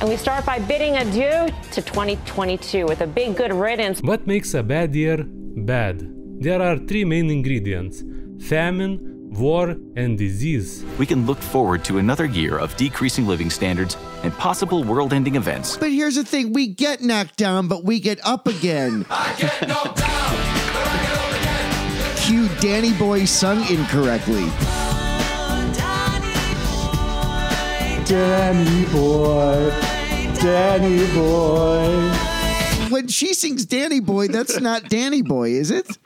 [0.00, 4.00] And we start by bidding adieu to 2022 with a big good riddance.
[4.00, 6.08] What makes a bad year bad?
[6.40, 8.04] There are three main ingredients
[8.46, 9.00] famine,
[9.32, 10.84] war, and disease.
[11.00, 15.34] We can look forward to another year of decreasing living standards and possible world ending
[15.34, 15.76] events.
[15.76, 19.04] But here's the thing we get knocked down, but we get up again.
[22.18, 24.48] Cue Danny Boy sung incorrectly.
[28.08, 29.70] Danny boy,
[30.40, 32.28] Danny boy.
[32.90, 35.98] When she sings Danny Boy, that's not Danny Boy, is it?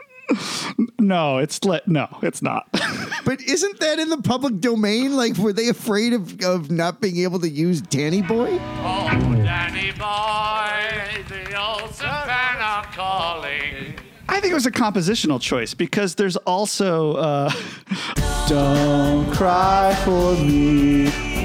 [0.98, 1.86] No, it's lit.
[1.86, 2.66] No, it's not.
[3.24, 5.16] But isn't that in the public domain?
[5.16, 8.48] Like, were they afraid of, of not being able to use Danny Boy?
[8.50, 9.06] Oh,
[9.44, 13.91] Danny boy, the old Savannah calling.
[14.28, 17.50] I think it was a compositional choice because there's also uh,
[18.48, 21.04] Don't cry for me,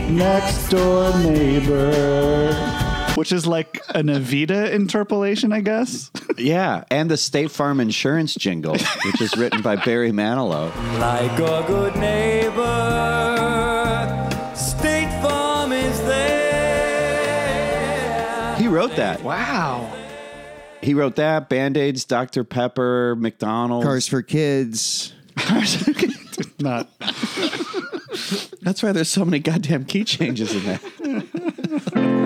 [0.09, 2.54] next door neighbor,
[3.16, 6.12] which is like an Evita interpolation, I guess.
[6.40, 8.74] Yeah, and the State Farm insurance jingle,
[9.05, 10.71] which is written by Barry Manilow.
[10.99, 12.63] Like a good neighbor,
[14.55, 16.27] State Farm is there.
[18.57, 19.24] He wrote that.
[19.24, 19.91] Wow.
[20.88, 21.49] He wrote that.
[21.49, 22.46] Band Aids, Dr.
[22.46, 23.85] Pepper, McDonald's.
[23.85, 25.12] Cars for Kids.
[26.62, 26.90] Not.
[28.62, 32.13] That's why there's so many goddamn key changes in that.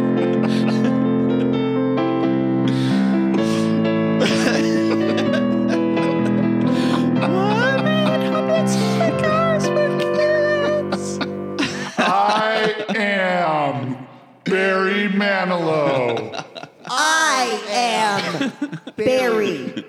[17.41, 19.83] I am Barry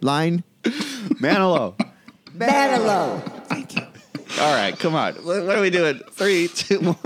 [0.00, 0.42] Line.
[0.64, 1.78] Manilow.
[2.36, 3.22] Manilow.
[3.46, 3.82] Thank you.
[4.40, 5.14] All right, come on.
[5.14, 6.00] What what are we doing?
[6.10, 6.96] Three, two, one.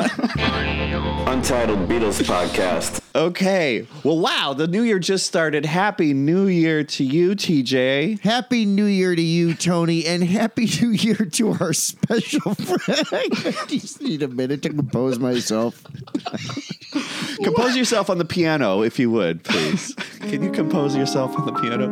[1.28, 3.00] Untitled Beatles Podcast.
[3.14, 3.86] Okay.
[4.02, 4.54] Well, wow.
[4.54, 5.66] The new year just started.
[5.66, 8.20] Happy New Year to you, TJ.
[8.20, 13.06] Happy New Year to you, Tony, and Happy New Year to our special friend.
[13.12, 15.82] I just need a minute to compose myself.
[17.42, 19.94] Compose yourself on the piano, if you would, please.
[20.20, 21.86] Can you compose yourself on the piano?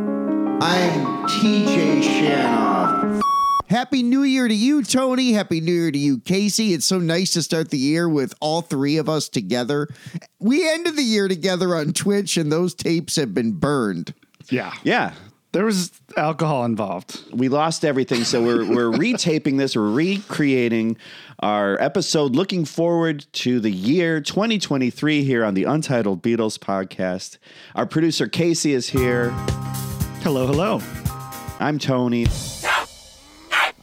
[0.60, 3.20] I'm TJ Shanoff.
[3.68, 5.32] Happy New Year to you, Tony.
[5.32, 6.72] Happy New Year to you, Casey.
[6.72, 9.88] It's so nice to start the year with all three of us together.
[10.38, 14.12] We ended the year together on Twitch, and those tapes have been burned.
[14.50, 14.72] Yeah.
[14.82, 15.14] Yeah.
[15.52, 17.24] There was alcohol involved.
[17.32, 20.96] We lost everything, so we're we're retaping this, we're recreating
[21.40, 27.38] our episode looking forward to the year 2023 here on the Untitled Beatles podcast.
[27.74, 29.30] Our producer Casey is here.
[30.22, 30.80] Hello, hello.
[31.58, 32.26] I'm Tony.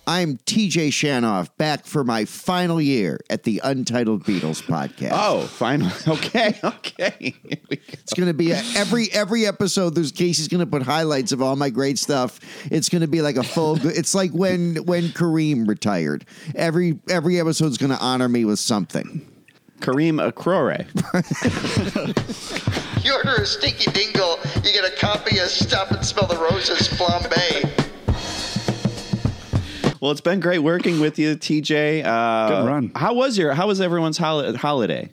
[0.09, 5.09] I'm TJ Shanoff, back for my final year at the Untitled Beatles podcast.
[5.12, 5.91] Oh, finally.
[6.07, 7.35] Okay, okay.
[7.69, 9.95] It's going to be a, every every episode.
[9.95, 12.40] There's Casey's going to put highlights of all my great stuff.
[12.72, 13.78] It's going to be like a full.
[13.97, 16.25] It's like when when Kareem retired.
[16.56, 19.28] Every every episode's going to honor me with something.
[19.81, 20.88] Kareem Akrore.
[23.03, 26.89] You order a stinky dingle, you get a copy of Stop and Smell the Roses
[26.89, 27.87] flambe.
[30.02, 32.06] Well, it's been great working with you, TJ.
[32.06, 32.91] Uh, Good run.
[32.96, 33.53] How was your?
[33.53, 35.12] How was everyone's hol- holiday?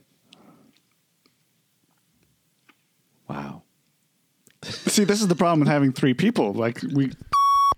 [3.28, 3.62] Wow.
[4.62, 6.52] See, this is the problem with having three people.
[6.52, 7.12] Like we,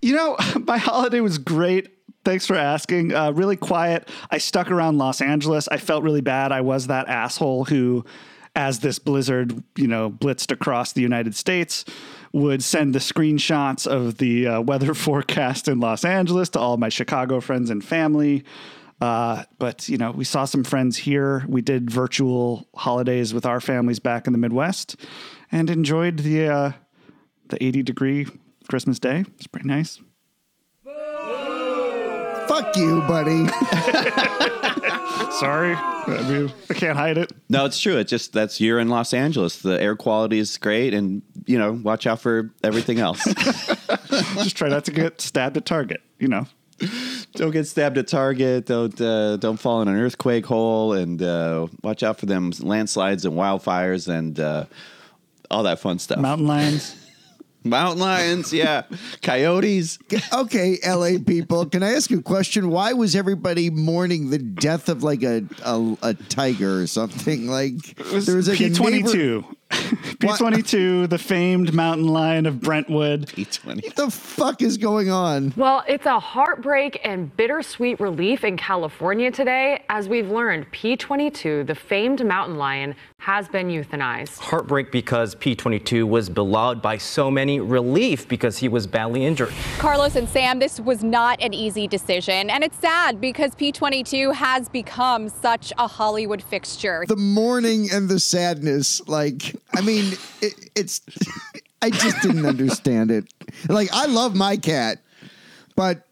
[0.01, 1.93] you know, my holiday was great.
[2.25, 3.13] Thanks for asking.
[3.13, 4.09] Uh, really quiet.
[4.29, 5.67] I stuck around Los Angeles.
[5.69, 6.51] I felt really bad.
[6.51, 8.03] I was that asshole who,
[8.53, 11.85] as this blizzard, you know, blitzed across the United States,
[12.37, 16.89] would send the screenshots of the uh, weather forecast in Los Angeles to all my
[16.89, 18.43] Chicago friends and family.
[19.01, 21.45] Uh, but you know, we saw some friends here.
[21.47, 24.95] We did virtual holidays with our families back in the Midwest,
[25.51, 26.71] and enjoyed the uh,
[27.49, 28.27] the 80 degree
[28.69, 29.23] Christmas day.
[29.35, 30.01] It's pretty nice.
[32.47, 33.47] Fuck you, buddy.
[35.39, 37.31] Sorry, I mean, I can't hide it.
[37.49, 37.97] No, it's true.
[37.97, 39.61] It just that's you're in Los Angeles.
[39.61, 43.23] The air quality is great, and you know, watch out for everything else.
[44.09, 46.01] Just try not to get stabbed at Target.
[46.19, 46.47] You know.
[47.33, 48.65] don't get stabbed at Target.
[48.67, 53.25] Don't uh, don't fall in an earthquake hole, and uh, watch out for them landslides
[53.25, 54.65] and wildfires and uh,
[55.49, 56.19] all that fun stuff.
[56.19, 56.95] Mountain lions.
[57.69, 58.83] Mountain lions, yeah,
[59.21, 59.99] coyotes.
[60.33, 62.69] okay, LA people, can I ask you a question?
[62.69, 67.47] Why was everybody mourning the death of like a a, a tiger or something?
[67.47, 69.41] Like there was like P a twenty neighbor- two.
[69.41, 69.55] P twenty two,
[71.07, 73.27] the famed mountain lion of Brentwood.
[73.27, 73.87] P twenty.
[73.87, 75.53] What the fuck is going on?
[75.55, 79.83] Well, it's a heartbreak and bittersweet relief in California today.
[79.89, 84.39] As we've learned, P22, the famed mountain lion, has been euthanized.
[84.39, 87.59] Heartbreak because P22 was beloved by so many.
[87.59, 89.51] Relief because he was badly injured.
[89.77, 92.49] Carlos and Sam, this was not an easy decision.
[92.49, 97.05] And it's sad because P22 has become such a Hollywood fixture.
[97.07, 101.01] The mourning and the sadness, like, I mean, it, it's,
[101.81, 103.31] I just didn't understand it.
[103.67, 104.99] Like, I love my cat,
[105.75, 106.05] but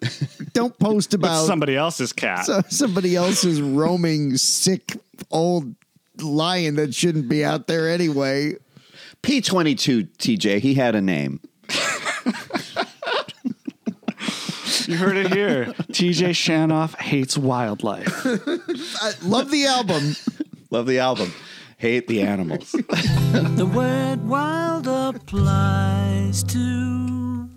[0.54, 2.46] don't post about somebody else's cat.
[2.46, 4.98] so- somebody else's roaming, sick,
[5.32, 5.76] old
[6.22, 8.56] lion that shouldn't be out there anyway.
[9.24, 11.40] P22 TJ, he had a name.
[14.88, 15.66] You heard it here.
[15.92, 18.08] TJ Shanoff hates wildlife.
[19.02, 20.16] I love the album.
[20.70, 21.34] Love the album.
[21.78, 22.76] Hate the animals.
[23.58, 27.50] The word wild applies to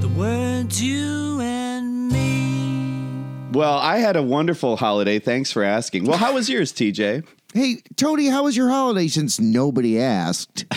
[0.00, 3.52] the words you and me.
[3.56, 5.18] well, I had a wonderful holiday.
[5.20, 6.04] Thanks for asking.
[6.06, 7.24] Well, how was yours, TJ?
[7.54, 10.64] Hey, Tony, how was your holiday since nobody asked?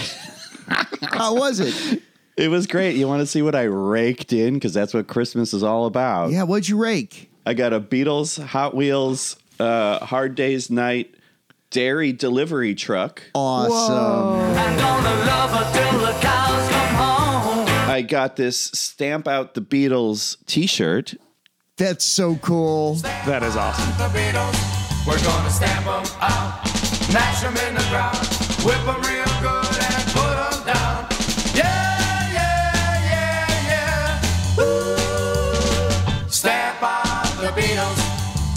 [1.02, 2.02] how was it?
[2.38, 2.96] It was great.
[2.96, 4.56] You want to see what I raked in?
[4.56, 6.32] Because that's what Christmas is all about.
[6.32, 7.32] Yeah, what'd you rake?
[7.48, 11.16] I got a Beatles, Hot Wheels, uh, Hard Day's Night
[11.76, 13.22] dairy delivery truck.
[13.34, 14.58] Awesome.
[14.58, 17.68] I'm gonna love her the cows come home.
[17.90, 21.16] I got this Stamp Out the Beatles t shirt.
[21.76, 22.94] That's so cool.
[23.26, 23.92] That is awesome.
[23.98, 26.64] The Beatles, we're gonna stamp 'em out,
[27.12, 28.26] mash 'em in the ground,
[28.64, 29.75] whip 'em real good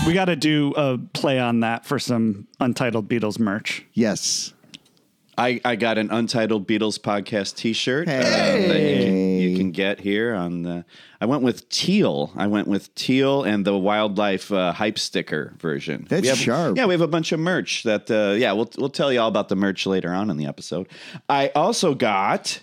[0.08, 3.84] We got to do a play on that for some Untitled Beatles merch.
[3.92, 4.54] Yes.
[5.36, 8.96] I, I got an Untitled Beatles podcast T-shirt uh, that Hey.
[8.96, 10.86] you can, you can get here on the.
[11.20, 12.32] I went with teal.
[12.36, 16.06] I went with teal and the wildlife uh, hype sticker version.
[16.08, 16.76] That's we have, sharp.
[16.78, 18.10] Yeah, we have a bunch of merch that.
[18.10, 20.88] Uh, yeah, we'll we'll tell you all about the merch later on in the episode.
[21.28, 22.60] I also got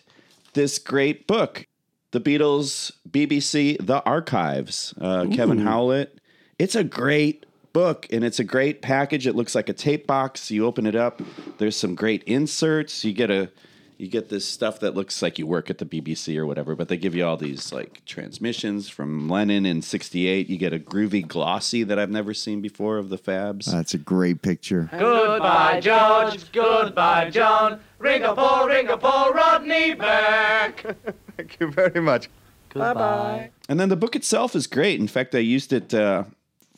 [0.53, 1.67] this great book,
[2.09, 4.95] The Beatles, BBC, The Archives.
[4.99, 6.19] Uh, Kevin Howlett.
[6.57, 9.27] It's a great book and it's a great package.
[9.27, 10.49] It looks like a tape box.
[10.49, 11.21] You open it up.
[11.57, 13.03] There's some great inserts.
[13.03, 13.49] You get a
[13.97, 16.89] you get this stuff that looks like you work at the BBC or whatever, but
[16.89, 20.49] they give you all these like transmissions from Lennon in 68.
[20.49, 23.65] You get a groovy glossy that I've never seen before of the Fabs.
[23.65, 24.89] That's a great picture.
[24.91, 26.51] Goodbye, George.
[26.51, 27.79] Goodbye, John.
[27.99, 30.85] Ring a bell, ring a bell, Rodney back.
[31.37, 32.29] Thank you very much.
[32.73, 33.51] Bye bye.
[33.69, 34.99] And then the book itself is great.
[34.99, 36.25] In fact, I used it uh,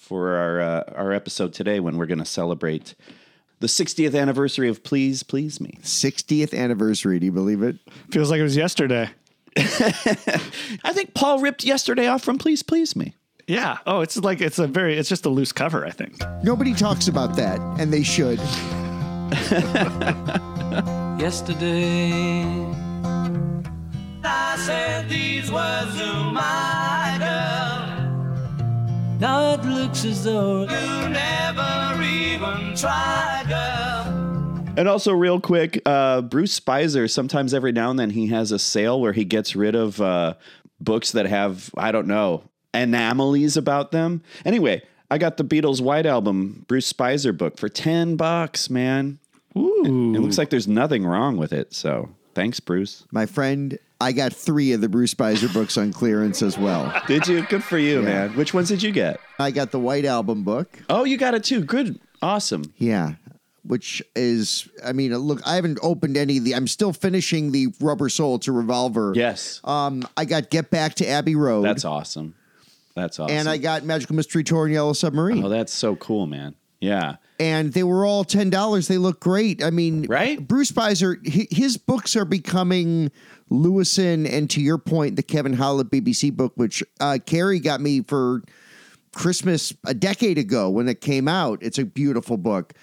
[0.07, 2.95] for our uh, our episode today when we're going to celebrate
[3.59, 5.77] the 60th anniversary of Please Please Me.
[5.81, 7.19] 60th anniversary.
[7.19, 7.77] Do you believe it?
[8.11, 9.09] Feels like it was yesterday.
[9.57, 13.15] I think Paul ripped yesterday off from Please Please Me.
[13.47, 13.77] Yeah.
[13.85, 16.21] Oh, it's like it's a very it's just a loose cover, I think.
[16.43, 18.39] Nobody talks about that, and they should.
[21.19, 22.43] Yesterday,
[24.23, 26.86] I said these words to my girl.
[29.19, 34.73] Now it looks as though you never even tried, girl.
[34.77, 38.59] And also, real quick, uh, Bruce Spizer, sometimes every now and then he has a
[38.59, 40.35] sale where he gets rid of uh,
[40.79, 42.43] books that have, I don't know,
[42.75, 44.21] anomalies about them.
[44.45, 49.17] Anyway, I got the Beatles White Album Bruce Spizer book for 10 bucks, man.
[49.57, 50.13] Ooh.
[50.15, 51.73] It looks like there's nothing wrong with it.
[51.73, 53.03] So thanks, Bruce.
[53.11, 56.93] My friend, I got three of the Bruce Spizer books on clearance as well.
[57.07, 57.43] Did you?
[57.47, 58.35] Good for you, man.
[58.35, 59.19] Which ones did you get?
[59.39, 60.79] I got the White Album book.
[60.89, 61.61] Oh, you got it too.
[61.61, 61.99] Good.
[62.21, 62.73] Awesome.
[62.77, 63.13] Yeah.
[63.63, 67.67] Which is, I mean, look, I haven't opened any of the, I'm still finishing the
[67.81, 69.11] Rubber Soul to Revolver.
[69.15, 69.59] Yes.
[69.63, 71.63] Um, I got Get Back to Abbey Road.
[71.63, 72.33] That's awesome.
[72.95, 73.35] That's awesome.
[73.35, 75.43] And I got Magical Mystery Tour and Yellow Submarine.
[75.43, 76.55] Oh, that's so cool, man.
[76.79, 77.17] Yeah.
[77.39, 78.87] And they were all ten dollars.
[78.87, 79.63] They look great.
[79.63, 80.45] I mean, Right?
[80.45, 83.11] Bruce hi- his books are becoming
[83.51, 88.01] Lewisohn, and to your point, the Kevin Howlett BBC book, which uh, Carrie got me
[88.01, 88.41] for
[89.13, 91.59] Christmas a decade ago when it came out.
[91.61, 92.73] It's a beautiful book.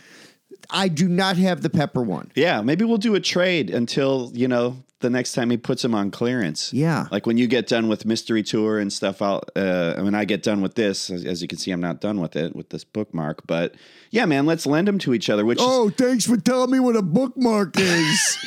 [0.70, 2.30] I do not have the Pepper one.
[2.34, 5.94] Yeah, maybe we'll do a trade until, you know, the next time he puts them
[5.94, 6.73] on clearance.
[6.73, 7.06] Yeah.
[7.12, 10.42] Like when you get done with Mystery Tour and stuff, I'll, uh, when I get
[10.42, 12.84] done with this, as, as you can see, I'm not done with it, with this
[12.84, 13.46] bookmark.
[13.46, 13.75] But
[14.11, 16.80] yeah, man, let's lend them to each other, which is, Oh, thanks for telling me
[16.80, 18.38] what a bookmark is.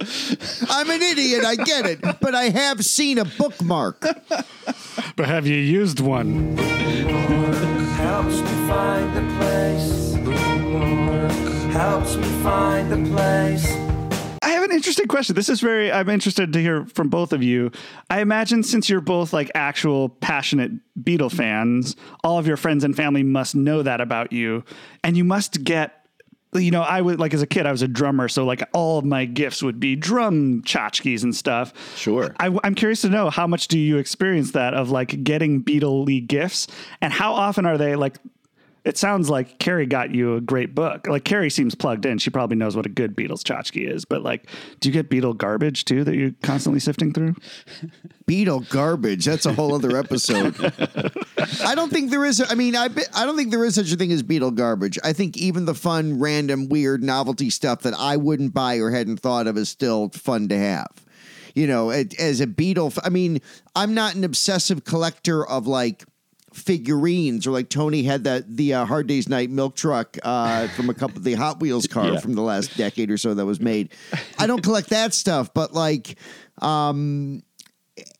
[0.70, 4.00] I'm an idiot, I get it, but I have seen a bookmark.
[5.16, 6.56] But have you used one?
[6.56, 10.14] Helps me find the place.
[11.74, 13.79] Helps me find the place.
[14.80, 15.36] I have an interesting question.
[15.36, 17.70] This is very, I'm interested to hear from both of you.
[18.08, 22.96] I imagine since you're both like actual passionate Beatle fans, all of your friends and
[22.96, 24.64] family must know that about you.
[25.04, 25.96] And you must get
[26.54, 28.98] you know, I would like as a kid, I was a drummer, so like all
[28.98, 31.72] of my gifts would be drum tchotchkes and stuff.
[31.96, 32.34] Sure.
[32.40, 36.26] I, am curious to know how much do you experience that of like getting Beatle
[36.26, 36.66] gifts,
[37.00, 38.16] and how often are they like?
[38.84, 41.06] It sounds like Carrie got you a great book.
[41.06, 44.06] Like Carrie seems plugged in; she probably knows what a good Beatles tchotchke is.
[44.06, 44.48] But like,
[44.80, 47.34] do you get Beatle garbage too that you're constantly sifting through?
[48.26, 49.26] Beatle garbage.
[49.26, 50.54] That's a whole other episode.
[51.62, 52.42] I don't think there is.
[52.48, 54.98] I mean, I, I don't think there is such a thing as Beatle garbage.
[55.04, 59.18] I think even the fun, random, weird, novelty stuff that I wouldn't buy or hadn't
[59.18, 60.88] thought of is still fun to have.
[61.54, 62.96] You know, as a Beatle.
[63.04, 63.40] I mean,
[63.74, 66.04] I'm not an obsessive collector of like
[66.52, 70.90] figurines or like Tony had that the uh, Hard Days Night milk truck uh, from
[70.90, 72.20] a couple of the Hot Wheels car Yeah.
[72.20, 73.90] from the last decade or so that was made.
[74.38, 76.16] I don't collect that stuff, but like
[76.62, 77.42] um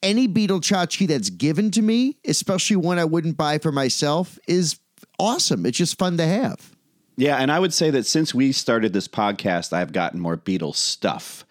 [0.03, 4.79] any Beatle tchotchke that's given to me, especially one I wouldn't buy for myself, is
[5.19, 5.65] awesome.
[5.65, 6.75] It's just fun to have.
[7.17, 10.77] Yeah, and I would say that since we started this podcast, I've gotten more Beatles
[10.77, 11.45] stuff.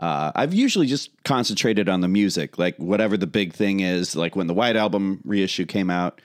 [0.00, 4.16] Uh, I've usually just concentrated on the music, like whatever the big thing is.
[4.16, 6.22] Like when the White Album reissue came out,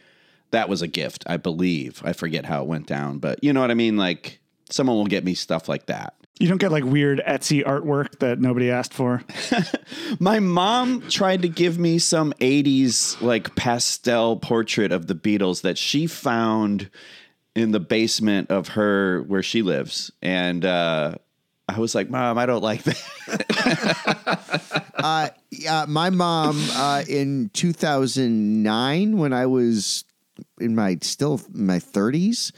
[0.51, 2.01] that was a gift, I believe.
[2.05, 3.97] I forget how it went down, but you know what I mean.
[3.97, 4.39] Like
[4.69, 6.13] someone will get me stuff like that.
[6.39, 9.23] You don't get like weird Etsy artwork that nobody asked for.
[10.19, 15.77] My mom tried to give me some 80s like pastel portrait of the Beatles that
[15.77, 16.89] she found
[17.55, 20.11] in the basement of her where she lives.
[20.21, 21.15] And uh,
[21.67, 23.01] I was like, Mom, I don't like that.
[24.95, 30.05] uh, yeah, my mom uh, in 2009, when I was
[30.59, 32.51] in my still my 30s,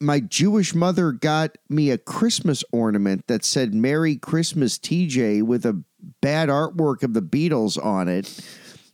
[0.00, 5.82] my Jewish mother got me a Christmas ornament that said "Merry Christmas, TJ" with a
[6.20, 8.40] bad artwork of the Beatles on it.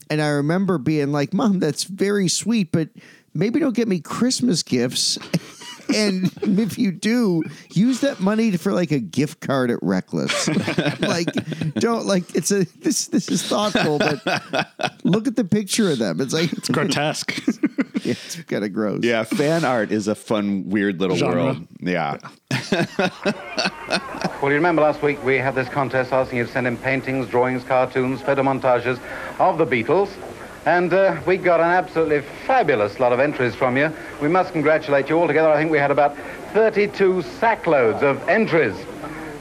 [0.09, 2.90] And I remember being like, "Mom, that's very sweet, but
[3.35, 5.19] maybe don't get me Christmas gifts."
[5.94, 7.42] and if you do,
[7.73, 10.49] use that money for like a gift card at Reckless.
[11.00, 11.28] like,
[11.75, 14.23] don't like it's a this this is thoughtful, but
[15.04, 16.20] look at the picture of them.
[16.20, 17.37] It's like it's grotesque.
[18.04, 19.02] yeah, it's kind of gross.
[19.02, 21.44] yeah, fan art is a fun, weird little Genre.
[21.44, 21.66] world.
[21.80, 22.18] Yeah.
[24.42, 27.28] Well, you remember last week we had this contest asking you to send in paintings,
[27.28, 28.99] drawings, cartoons, photomontages
[29.38, 30.09] of the Beatles.
[30.67, 33.93] And uh, we got an absolutely fabulous lot of entries from you.
[34.21, 35.49] We must congratulate you altogether.
[35.49, 36.17] I think we had about
[36.52, 38.75] 32 sackloads of entries.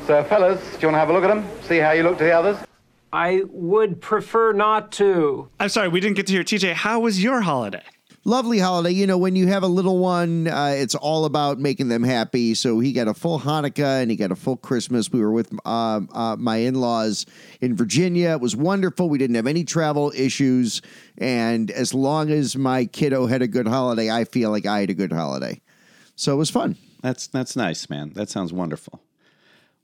[0.08, 1.46] So, fellas, do you want to have a look at them?
[1.64, 2.58] See how you look to the others?
[3.12, 5.50] I would prefer not to.
[5.60, 6.74] I'm sorry, we didn't get to hear TJ.
[6.74, 7.84] How was your holiday?
[8.26, 8.92] Lovely holiday.
[8.92, 12.54] You know, when you have a little one, uh, it's all about making them happy.
[12.54, 15.12] So he got a full Hanukkah and he got a full Christmas.
[15.12, 17.26] We were with uh, uh, my in laws
[17.62, 18.32] in Virginia.
[18.32, 19.10] It was wonderful.
[19.10, 20.82] We didn't have any travel issues.
[21.18, 24.90] And as long as my kiddo had a good holiday, I feel like I had
[24.90, 25.62] a good holiday.
[26.16, 26.76] So it was fun.
[27.02, 28.12] That's that's nice, man.
[28.16, 29.02] That sounds wonderful.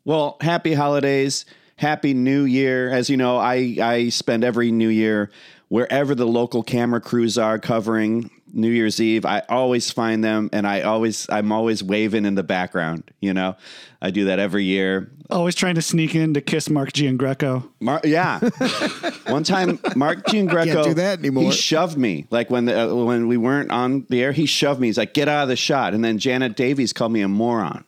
[0.03, 1.45] Well, happy holidays,
[1.77, 2.89] happy New Year.
[2.89, 5.31] As you know, I I spend every New Year
[5.69, 9.25] wherever the local camera crews are covering New Year's Eve.
[9.25, 13.03] I always find them, and I always I'm always waving in the background.
[13.19, 13.57] You know,
[14.01, 15.11] I do that every year.
[15.29, 17.69] Always trying to sneak in to kiss Mark Giangreco.
[17.79, 18.39] Mar- yeah.
[19.27, 21.45] One time, Mark Giangreco Can't do that anymore.
[21.45, 24.31] He shoved me like when the, uh, when we weren't on the air.
[24.31, 24.87] He shoved me.
[24.87, 27.83] He's like, "Get out of the shot." And then Janet Davies called me a moron.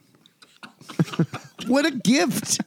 [1.66, 2.62] What a gift!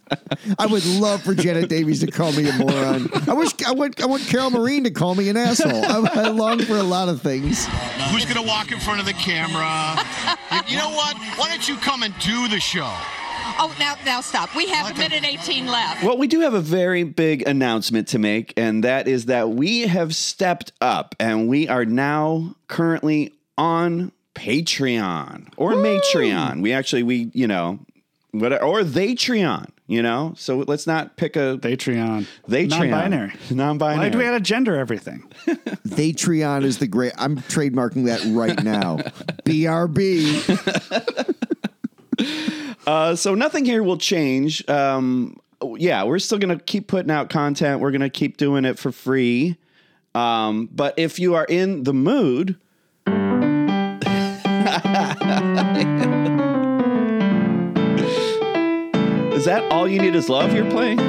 [0.59, 3.09] I would love for Janet Davies to call me a moron.
[3.29, 5.85] I wish I want I want Carol Marin to call me an asshole.
[5.85, 7.67] I, I long for a lot of things.
[8.11, 9.97] Who's going to walk in front of the camera?
[10.67, 11.17] you, you know what?
[11.37, 12.93] Why don't you come and do the show?
[13.63, 14.55] Oh, now, now stop.
[14.57, 16.03] We have a minute 18 left.
[16.03, 19.83] Well, we do have a very big announcement to make, and that is that we
[19.83, 26.63] have stepped up and we are now currently on Patreon or Matreon.
[26.63, 27.81] We actually, we, you know,
[28.33, 30.35] what, or Theytreon, you know?
[30.37, 32.27] So let's not pick a Patreon.
[32.47, 33.33] They Non-binary.
[33.51, 33.99] Non-binary.
[33.99, 35.23] Why do we have to gender everything?
[35.87, 37.13] Theytreon is the great.
[37.19, 38.97] I'm trademarking that right now.
[39.45, 41.37] BRB.
[42.87, 44.67] Uh, so nothing here will change.
[44.69, 45.39] Um,
[45.77, 47.81] yeah, we're still gonna keep putting out content.
[47.81, 49.57] We're gonna keep doing it for free.
[50.15, 52.57] Um, but if you are in the mood,
[59.51, 60.55] that all you need is love?
[60.55, 61.01] You're playing.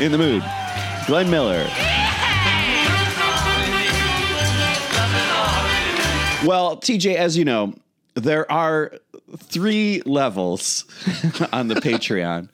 [0.00, 0.42] in the mood,
[1.06, 1.66] Glenn Miller.
[6.46, 7.74] Well, TJ, as you know,
[8.14, 8.92] there are
[9.36, 10.84] three levels
[11.52, 12.48] on the Patreon.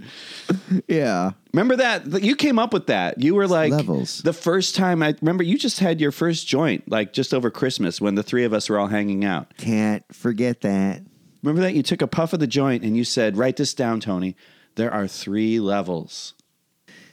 [0.89, 1.33] Yeah.
[1.53, 3.21] Remember that you came up with that.
[3.21, 4.19] You were like Levels.
[4.19, 8.01] the first time I remember you just had your first joint like just over Christmas
[8.01, 9.57] when the three of us were all hanging out.
[9.57, 11.03] Can't forget that.
[11.43, 14.01] Remember that you took a puff of the joint and you said, "Write this down,
[14.01, 14.37] Tony.
[14.75, 16.35] There are three levels."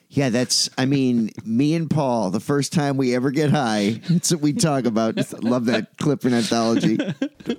[0.10, 0.70] Yeah, that's.
[0.78, 2.30] I mean, me and Paul.
[2.32, 5.16] The first time we ever get high, that's what we talk about.
[5.44, 6.98] Love that clip in anthology.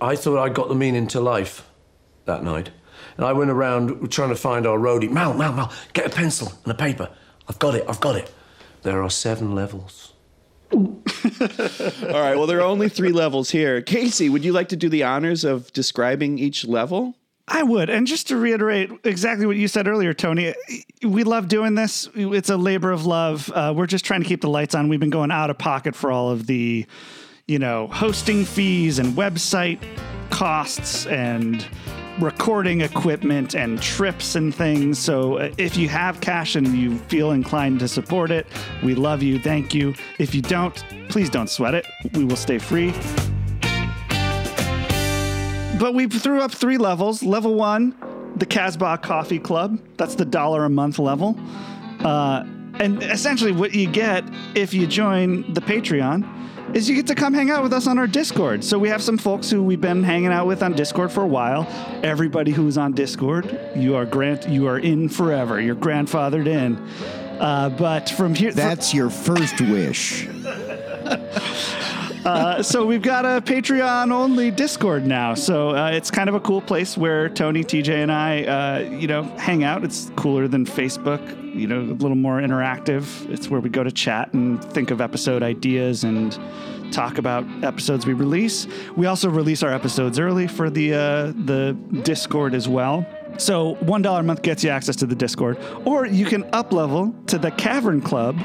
[0.01, 1.68] I thought I got the meaning to life
[2.29, 2.71] that night.
[3.17, 5.11] And I went around trying to find our roadie.
[5.11, 7.11] Mal, Mal, Mal, get a pencil and a paper.
[7.49, 8.33] I've got it, I've got it.
[8.83, 10.13] There are seven levels.
[10.73, 12.37] All right.
[12.37, 13.81] Well, there are only three levels here.
[13.81, 17.15] Casey, would you like to do the honors of describing each level?
[17.49, 17.89] I would.
[17.89, 20.55] And just to reiterate exactly what you said earlier, Tony,
[21.03, 22.09] we love doing this.
[22.15, 23.51] It's a labor of love.
[23.55, 24.89] Uh, we're just trying to keep the lights on.
[24.89, 26.85] We've been going out of pocket for all of the,
[27.47, 29.83] you know, hosting fees and website
[30.31, 31.67] costs and
[32.21, 34.99] recording equipment and trips and things.
[34.99, 38.47] So uh, if you have cash and you feel inclined to support it,
[38.83, 39.39] we love you.
[39.39, 39.95] Thank you.
[40.19, 40.75] If you don't,
[41.09, 41.87] please don't sweat it.
[42.15, 42.93] We will stay free.
[45.79, 47.23] But we threw up three levels.
[47.23, 47.95] Level one,
[48.37, 49.79] the Casbah Coffee Club.
[49.97, 51.39] That's the dollar a month level.
[52.01, 52.45] Uh,
[52.81, 56.23] and essentially, what you get if you join the Patreon
[56.75, 58.63] is you get to come hang out with us on our Discord.
[58.63, 61.27] So we have some folks who we've been hanging out with on Discord for a
[61.27, 61.67] while.
[62.03, 65.61] Everybody who's on Discord, you are grant you are in forever.
[65.61, 66.77] You're grandfathered in.
[67.41, 70.29] Uh, but from here, That's your first wish.
[72.25, 75.35] uh, so we've got a Patreon only Discord now.
[75.35, 79.07] So uh, it's kind of a cool place where Tony, TJ, and I, uh, you
[79.07, 79.85] know, hang out.
[79.85, 81.48] It's cooler than Facebook.
[81.59, 83.29] You know, a little more interactive.
[83.29, 86.39] It's where we go to chat and think of episode ideas and
[86.93, 88.67] talk about episodes we release.
[88.97, 93.05] We also release our episodes early for the uh, the Discord as well.
[93.37, 96.73] So one dollar a month gets you access to the Discord, or you can up
[96.73, 98.39] level to the Cavern Club,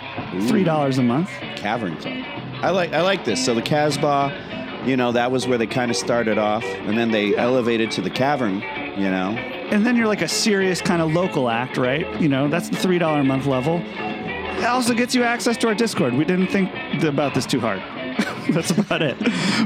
[0.47, 1.29] three dollars a month.
[1.55, 2.23] Cavern Club.
[2.61, 3.43] I like I like this.
[3.43, 7.11] So the Casbah, you know, that was where they kind of started off, and then
[7.11, 8.61] they elevated to the Cavern.
[8.97, 9.35] You know,
[9.71, 12.19] and then you're like a serious kind of local act, right?
[12.21, 13.81] You know, that's the three dollar a month level.
[13.85, 16.13] It also gets you access to our Discord.
[16.13, 16.71] We didn't think
[17.03, 17.79] about this too hard.
[18.51, 19.17] that's about it.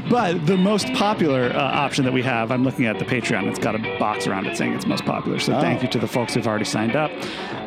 [0.08, 3.46] But the most popular uh, option that we have, I'm looking at the Patreon.
[3.48, 5.38] It's got a box around it saying it's most popular.
[5.38, 5.60] So Oh.
[5.60, 7.10] thank you to the folks who've already signed up.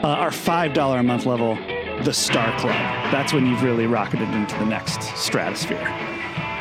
[0.04, 1.56] Uh, our five dollar a month level,
[2.04, 2.74] the Star Club.
[3.12, 5.86] That's when you've really rocketed into the next stratosphere.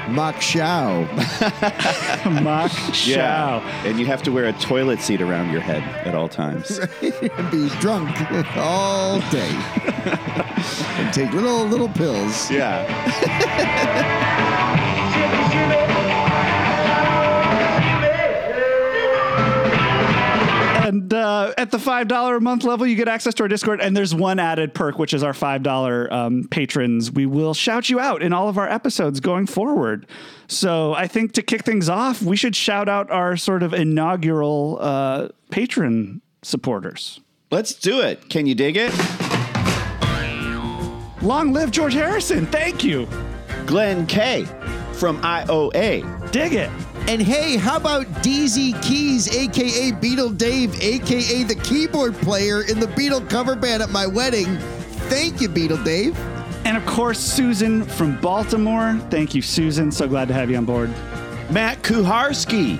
[0.09, 1.05] Mach Schau.
[2.43, 2.73] Mock
[3.07, 6.79] yeah, and you have to wear a toilet seat around your head at all times.
[6.79, 6.91] And
[7.51, 8.11] be drunk
[8.57, 9.51] all day.
[10.99, 12.51] and take little little pills.
[12.51, 14.17] Yeah.
[21.11, 23.81] And uh, at the five dollar a month level, you get access to our Discord,
[23.81, 27.11] and there's one added perk, which is our five dollar um, patrons.
[27.11, 30.07] We will shout you out in all of our episodes going forward.
[30.47, 34.79] So I think to kick things off, we should shout out our sort of inaugural
[34.81, 37.21] uh, patron supporters.
[37.51, 38.29] Let's do it.
[38.29, 38.93] Can you dig it?
[41.23, 42.47] Long live George Harrison!
[42.47, 43.09] Thank you,
[43.67, 44.45] Glenn K
[44.93, 46.31] from IOA.
[46.31, 46.71] Dig it.
[47.09, 52.87] And hey, how about DZ Keys, aka Beatle Dave, aka the keyboard player in the
[52.87, 54.57] Beatle cover band at my wedding?
[55.09, 56.17] Thank you, Beatle Dave.
[56.65, 58.97] And of course, Susan from Baltimore.
[59.11, 59.91] Thank you, Susan.
[59.91, 60.91] So glad to have you on board.
[61.51, 62.79] Matt Kuharski.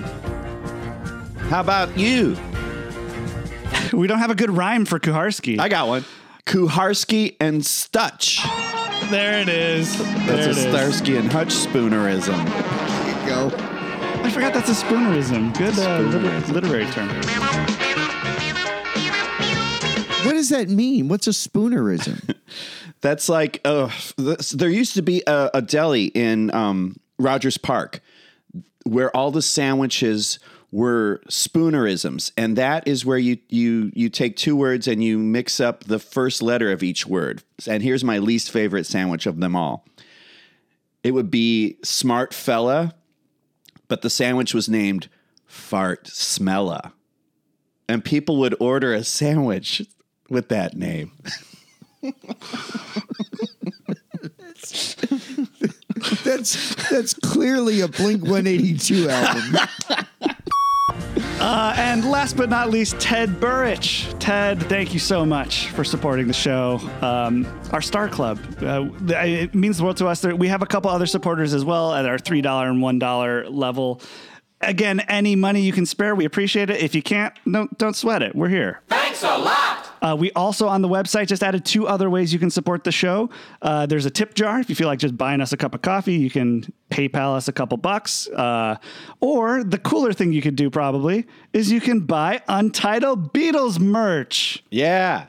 [1.49, 2.37] How about you?
[3.93, 5.59] We don't have a good rhyme for Kuharski.
[5.59, 6.05] I got one.
[6.45, 8.39] Kuharski and Stutch.
[9.09, 9.97] There it is.
[9.97, 10.57] That's There a it is.
[10.61, 12.45] Starsky and Hutch spoonerism.
[13.27, 13.70] There you go.
[14.23, 15.57] I forgot that's a spoonerism.
[15.57, 17.09] Good uh, liter- literary term.
[20.25, 21.07] What does that mean?
[21.07, 22.35] What's a spoonerism?
[23.01, 23.89] That's like, uh,
[24.53, 28.01] there used to be a, a deli in um, Rogers Park
[28.83, 30.37] where all the sandwiches
[30.71, 35.59] were spoonerisms, and that is where you you you take two words and you mix
[35.59, 37.43] up the first letter of each word.
[37.67, 39.85] And here's my least favorite sandwich of them all.
[41.03, 42.93] It would be smart fella,
[43.91, 45.09] but the sandwich was named
[45.45, 46.93] fart smella,
[47.89, 49.85] and people would order a sandwich
[50.29, 51.11] with that name.
[56.23, 59.67] that's that's clearly a Blink 182 album.
[61.41, 64.05] Uh, and last but not least, Ted Burrich.
[64.19, 66.79] Ted, thank you so much for supporting the show.
[67.01, 68.39] Um, our Star Club.
[68.61, 70.23] Uh, it means the world to us.
[70.23, 74.01] We have a couple other supporters as well at our $3 and $1 level.
[74.61, 76.79] Again, any money you can spare, we appreciate it.
[76.79, 78.35] If you can't, no, don't sweat it.
[78.35, 78.81] We're here.
[78.87, 79.70] Thanks a lot.
[80.01, 82.91] Uh, we also on the website just added two other ways you can support the
[82.91, 83.29] show.
[83.61, 84.59] Uh, there's a tip jar.
[84.59, 87.47] If you feel like just buying us a cup of coffee, you can PayPal us
[87.47, 88.27] a couple bucks.
[88.27, 88.77] Uh,
[89.19, 94.63] or the cooler thing you could do probably is you can buy Untitled Beatles merch.
[94.69, 95.27] Yeah.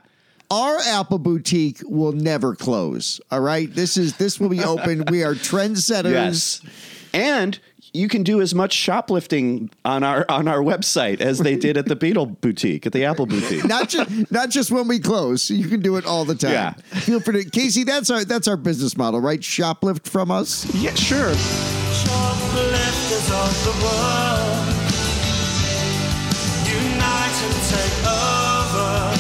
[0.51, 3.21] Our Apple boutique will never close.
[3.31, 3.73] All right.
[3.75, 5.05] This is this will be open.
[5.11, 6.13] we are trendsetters.
[6.13, 6.61] Yes.
[7.15, 7.59] And
[7.95, 11.85] you can do as much shoplifting on our on our website as they did at
[11.87, 13.65] the Beatle boutique, at the Apple boutique.
[13.65, 15.51] Not just not just when we close.
[15.51, 16.53] You can do it all the time.
[16.53, 16.73] Yeah.
[17.01, 19.41] Feel free to Casey, that's our that's our business model, right?
[19.41, 20.73] Shoplift from us.
[20.75, 21.35] Yeah, sure.
[21.35, 24.69] Shoplifters of the world
[26.67, 29.17] unite and take over.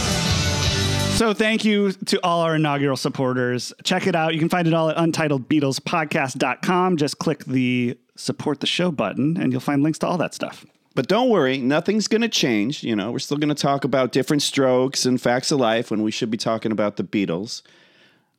[1.17, 3.73] So thank you to all our inaugural supporters.
[3.85, 4.33] Check it out.
[4.33, 6.97] You can find it all at untitledbeatlespodcast.com.
[6.97, 10.65] Just click the support the show button and you'll find links to all that stuff.
[10.95, 12.85] But don't worry, nothing's going to change.
[12.85, 16.03] You know, we're still going to talk about different strokes and facts of life when
[16.03, 17.63] we should be talking about the Beatles.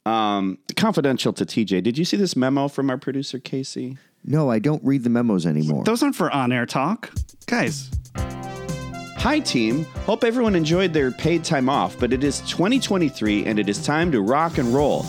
[0.06, 1.82] Um, confidential to TJ.
[1.82, 3.98] Did you see this memo from our producer Casey?
[4.24, 5.84] No, I don't read the memos anymore.
[5.84, 7.12] Those aren't for on-air talk.
[7.48, 7.90] Guys,
[9.24, 9.86] Hi, team.
[10.06, 14.12] Hope everyone enjoyed their paid time off, but it is 2023 and it is time
[14.12, 15.06] to rock and roll.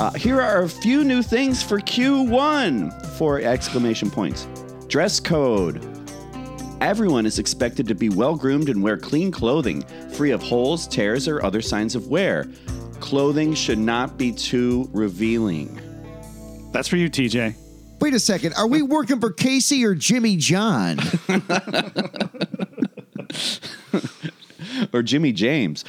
[0.00, 4.48] Uh, here are a few new things for Q1 for exclamation points.
[4.88, 5.86] Dress code.
[6.80, 9.82] Everyone is expected to be well groomed and wear clean clothing,
[10.14, 12.48] free of holes, tears, or other signs of wear.
[13.00, 15.78] Clothing should not be too revealing.
[16.72, 17.54] That's for you, TJ.
[18.00, 18.54] Wait a second.
[18.54, 20.98] Are we working for Casey or Jimmy John?
[24.92, 25.84] or Jimmy James.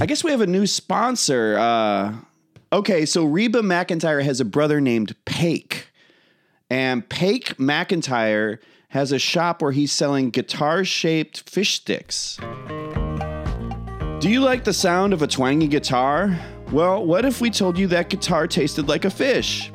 [0.00, 1.56] I guess we have a new sponsor.
[1.58, 2.14] Uh,
[2.72, 5.88] okay, so Reba McEntire has a brother named Pake.
[6.70, 12.38] And Pake McEntire has a shop where he's selling guitar shaped fish sticks.
[14.20, 16.38] Do you like the sound of a twangy guitar?
[16.70, 19.70] Well, what if we told you that guitar tasted like a fish?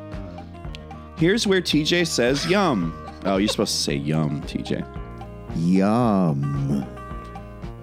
[1.17, 2.93] Here's where TJ says yum.
[3.25, 4.85] Oh, you're supposed to say yum, TJ.
[5.55, 6.85] Yum.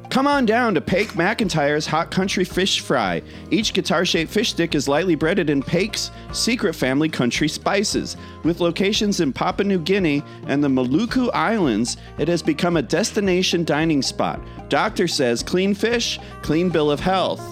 [0.08, 3.20] Come on down to Pake McEntire's Hot Country Fish Fry.
[3.50, 8.16] Each guitar shaped fish stick is lightly breaded in Pake's secret family country spices.
[8.44, 13.64] With locations in Papua New Guinea and the Maluku Islands, it has become a destination
[13.64, 14.40] dining spot.
[14.68, 17.42] Doctor says clean fish, clean bill of health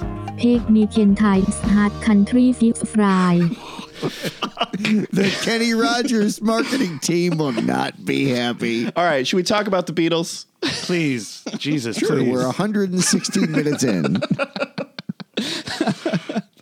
[0.43, 3.39] take me Kentine's hard country fish fry.
[4.03, 8.87] the Kenny Rogers marketing team will not be happy.
[8.97, 10.47] All right, should we talk about the Beatles?
[10.61, 12.33] Please, Jesus, sure, please.
[12.33, 14.17] We're 116 minutes in.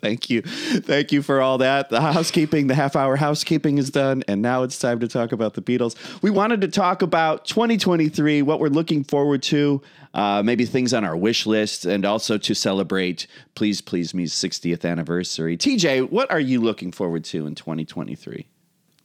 [0.01, 0.41] Thank you.
[0.41, 1.89] Thank you for all that.
[1.89, 4.23] The housekeeping, the half hour housekeeping is done.
[4.27, 5.95] And now it's time to talk about the Beatles.
[6.23, 9.81] We wanted to talk about 2023, what we're looking forward to,
[10.15, 14.89] uh, maybe things on our wish list, and also to celebrate Please Please Me's 60th
[14.89, 15.55] anniversary.
[15.55, 18.47] TJ, what are you looking forward to in 2023?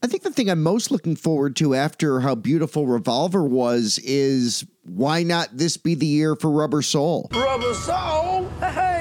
[0.03, 4.65] I think the thing I'm most looking forward to after how beautiful Revolver was is
[4.85, 7.29] why not this be the year for Rubber Soul?
[7.35, 8.96] Rubber soul, hey.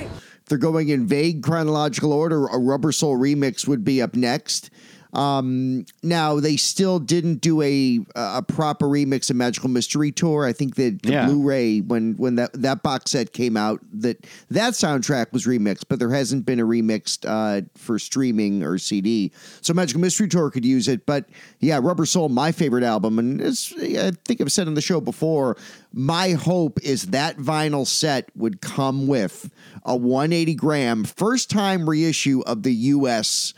[0.48, 4.70] They're going in vague chronological order, a Rubber Soul remix would be up next.
[5.16, 10.46] Um, now they still didn't do a a proper remix of Magical Mystery Tour.
[10.46, 11.26] I think that the Yeah.
[11.28, 16.00] Blu-ray when when that that box set came out that that soundtrack was remixed, but
[16.00, 19.32] there hasn't been a remixed uh, for streaming or CD.
[19.62, 23.42] So Magical Mystery Tour could use it, but yeah, Rubber Soul, my favorite album, and
[23.42, 25.58] I think I've said on the show before.
[25.94, 29.50] My hope is that vinyl set would come with
[29.86, 33.54] a 180 gram first time reissue of the U.S.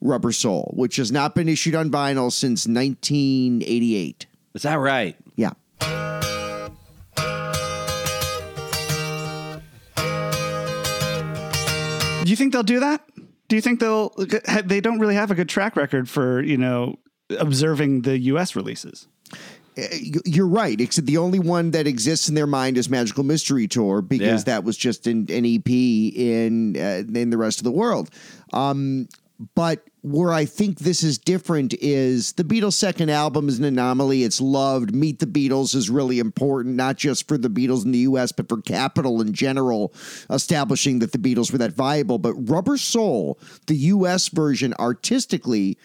[0.00, 4.26] Rubber Soul, which has not been issued on vinyl since 1988.
[4.54, 5.16] Is that right?
[5.36, 5.50] Yeah.
[12.22, 13.02] Do you think they'll do that?
[13.48, 14.12] Do you think they'll?
[14.64, 16.98] They don't really have a good track record for you know
[17.38, 18.54] observing the U.S.
[18.54, 19.08] releases.
[19.78, 19.82] Uh,
[20.26, 20.78] You're right.
[20.80, 24.54] Except the only one that exists in their mind is Magical Mystery Tour because Yeah.
[24.54, 28.10] that was just an, an EP in uh, in the rest of the world.
[28.52, 29.08] Um,
[29.54, 34.22] but where I think this is different is the Beatles' second album is an anomaly.
[34.22, 34.94] It's loved.
[34.94, 38.48] Meet the Beatles is really important, not just for the Beatles in the U.S., but
[38.48, 39.94] for Capitol in general,
[40.28, 42.18] establishing that the Beatles were that viable.
[42.18, 44.28] But Rubber Soul, the U.S.
[44.28, 45.78] version, artistically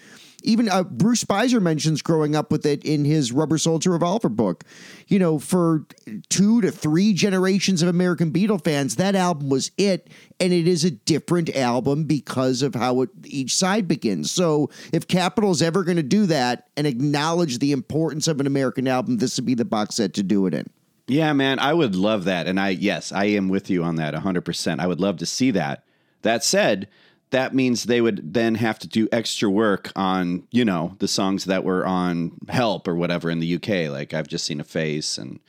[0.45, 4.29] even uh, Bruce Spizer mentions growing up with it in his Rubber Soul to Revolver
[4.29, 4.63] book.
[5.07, 5.85] You know, for
[6.29, 10.83] two to three generations of American Beatle fans, that album was it, and it is
[10.83, 14.31] a different album because of how it, each side begins.
[14.31, 18.47] So, if Capitol is ever going to do that and acknowledge the importance of an
[18.47, 20.69] American album, this would be the box set to do it in.
[21.07, 22.47] Yeah, man, I would love that.
[22.47, 24.79] And I, yes, I am with you on that 100%.
[24.79, 25.83] I would love to see that.
[26.23, 26.87] That said,
[27.31, 31.45] that means they would then have to do extra work on, you know, the songs
[31.45, 33.91] that were on Help or whatever in the UK.
[33.91, 35.39] Like I've just seen a face and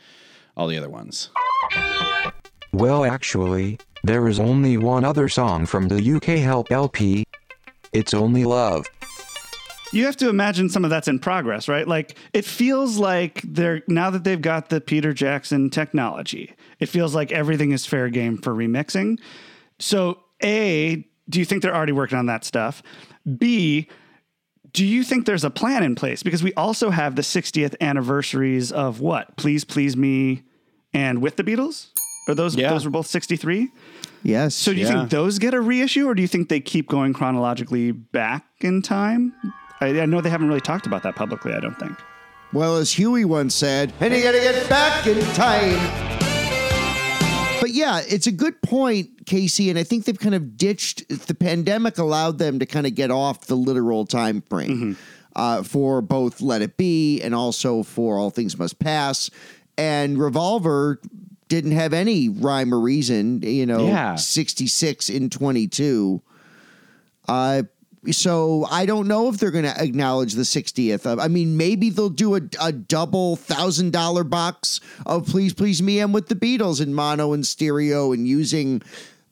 [0.56, 1.30] all the other ones.
[2.72, 7.24] Well, actually, there is only one other song from the UK Help LP.
[7.92, 8.86] It's Only Love.
[9.92, 11.86] You have to imagine some of that's in progress, right?
[11.86, 17.14] Like it feels like they're now that they've got the Peter Jackson technology, it feels
[17.14, 19.18] like everything is fair game for remixing.
[19.78, 22.82] So, A, do you think they're already working on that stuff?
[23.38, 23.88] B,
[24.72, 26.22] do you think there's a plan in place?
[26.22, 29.36] Because we also have the 60th anniversaries of what?
[29.36, 30.42] Please Please Me
[30.92, 31.88] and With the Beatles?
[32.28, 32.70] Or those Yeah.
[32.70, 33.70] those were both 63?
[34.22, 34.54] Yes.
[34.54, 34.92] So do you Yeah.
[34.98, 38.82] think those get a reissue or do you think they keep going chronologically back in
[38.82, 39.32] time?
[39.80, 41.96] I, I know they haven't really talked about that publicly, I don't think.
[42.52, 46.25] Well, as Huey once said, and you gotta get back in time.
[47.76, 51.98] Yeah, it's a good point, Casey, and I think they've kind of ditched the pandemic
[51.98, 54.96] allowed them to kind of get off the literal time frame
[55.34, 59.30] uh, for both Let It Be and also for All Things Must Pass.
[59.76, 61.00] And Revolver
[61.48, 64.14] didn't have any rhyme or reason, you know, Yeah.
[64.16, 66.22] 66 in 22.
[67.28, 67.62] Uh,
[68.12, 71.06] so I don't know if they're going to acknowledge the 60th.
[71.06, 75.82] Uh, I mean, maybe they'll do a, a double thousand dollar box of "Please Please
[75.82, 78.82] Me" and with the Beatles in mono and stereo and using,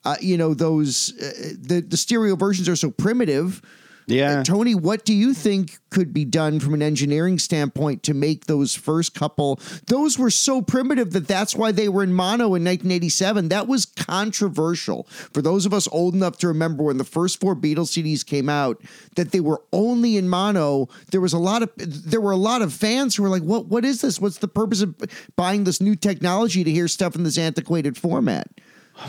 [0.05, 3.63] uh, you know, those uh, the the stereo versions are so primitive.
[4.07, 4.41] Yeah.
[4.41, 8.47] Uh, Tony, what do you think could be done from an engineering standpoint to make
[8.47, 9.61] those first couple?
[9.87, 13.49] Those were so primitive that that's why they were in mono in 1987.
[13.49, 17.57] That was controversial for those of us old enough to remember when the first four
[17.57, 18.83] Beatles CDs came out
[19.17, 20.89] that they were only in mono.
[21.11, 23.67] There was a lot of there were a lot of fans who were like, "What?
[23.67, 24.21] What is this?
[24.21, 24.95] What's the purpose of
[25.37, 28.49] buying this new technology to hear stuff in this antiquated format?"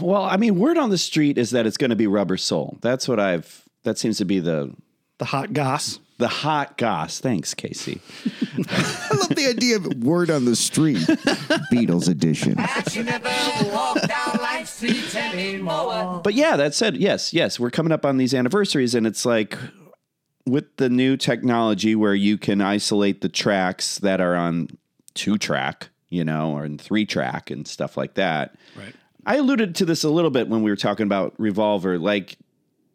[0.02, 2.78] Well, I mean, word on the street is that it's going to be Rubber Soul.
[2.82, 4.74] That's what I've, that seems to be the,
[5.18, 6.00] The hot goss.
[6.18, 7.20] the hot goss.
[7.20, 8.02] Thanks, Casey.
[8.70, 10.98] I love the idea of word on the street,
[11.72, 12.58] Beatles edition.
[12.90, 13.30] She never
[13.74, 16.22] walked down life streets anymore.
[16.24, 19.58] But yeah, that said, yes, yes, we're coming up on these anniversaries, and it's like
[20.46, 24.68] with the new technology where you can isolate the tracks that are on
[25.14, 28.56] two track, you know, or in three track and stuff like that.
[28.78, 28.94] Right.
[29.26, 31.98] I alluded to this a little bit when we were talking about Revolver.
[31.98, 32.38] Like,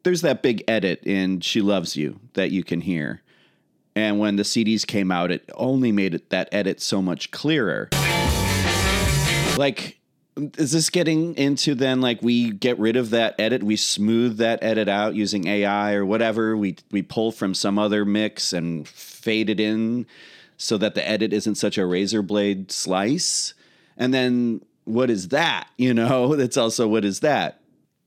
[0.02, 3.22] there's that big edit in She Loves You that you can hear.
[3.94, 7.88] And when the CDs came out, it only made it, that edit so much clearer.
[9.56, 9.98] Like,
[10.56, 14.62] is this getting into then like we get rid of that edit, we smooth that
[14.62, 19.50] edit out using AI or whatever, we we pull from some other mix and fade
[19.50, 20.06] it in
[20.56, 23.54] so that the edit isn't such a razor blade slice?
[23.96, 25.68] And then what is that?
[25.76, 27.59] You know, that's also what is that?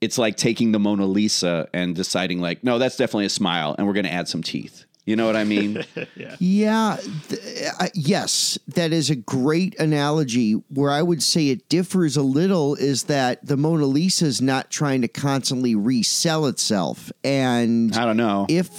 [0.04, 3.88] It's like taking the Mona Lisa and deciding like, no, that's definitely a smile and
[3.88, 4.84] we're going to add some teeth.
[5.06, 5.84] You know what I mean?
[6.16, 6.36] yeah.
[6.39, 6.98] Yeah,
[7.30, 7.42] th-
[7.80, 10.54] uh, yes, that is a great analogy.
[10.70, 14.70] Where I would say it differs a little is that the Mona Lisa is not
[14.70, 18.70] trying to constantly resell itself, and I don't know if,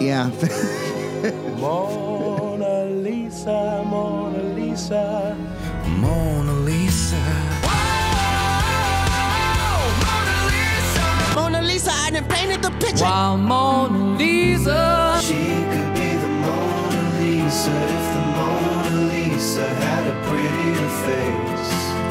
[0.00, 0.28] yeah,
[1.58, 5.34] Mona Lisa, Mona Lisa,
[5.98, 6.33] Mona
[12.14, 13.04] Mona Lisa, I done painted the picture.
[13.04, 18.03] While Mona Lisa, she could be the Mona Lisa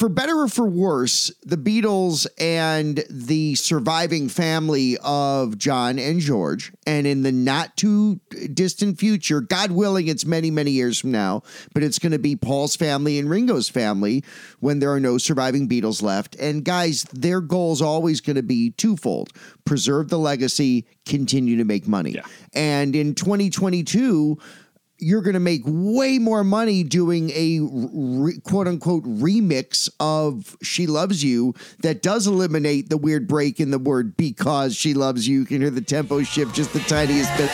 [0.03, 6.73] for better or for worse, the Beatles and the surviving family of John and George,
[6.85, 8.19] and in the not too
[8.53, 12.35] distant future, God willing, it's many, many years from now, but it's going to be
[12.35, 14.25] Paul's family and Ringo's family
[14.59, 16.35] when there are no surviving Beatles left.
[16.35, 19.29] And guys, their goal is always going to be twofold
[19.65, 22.17] preserve the legacy, continue to make money.
[22.53, 24.37] And in 2022,
[25.03, 30.87] you're going to make way more money doing a re- quote unquote remix of She
[30.87, 35.39] Loves You that does eliminate the weird break in the word because she loves you.
[35.39, 37.51] You can hear the tempo shift just the tiniest bit.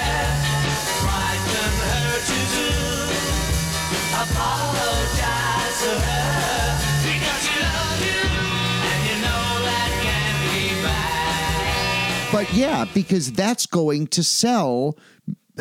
[12.32, 14.98] But yeah, because that's going to sell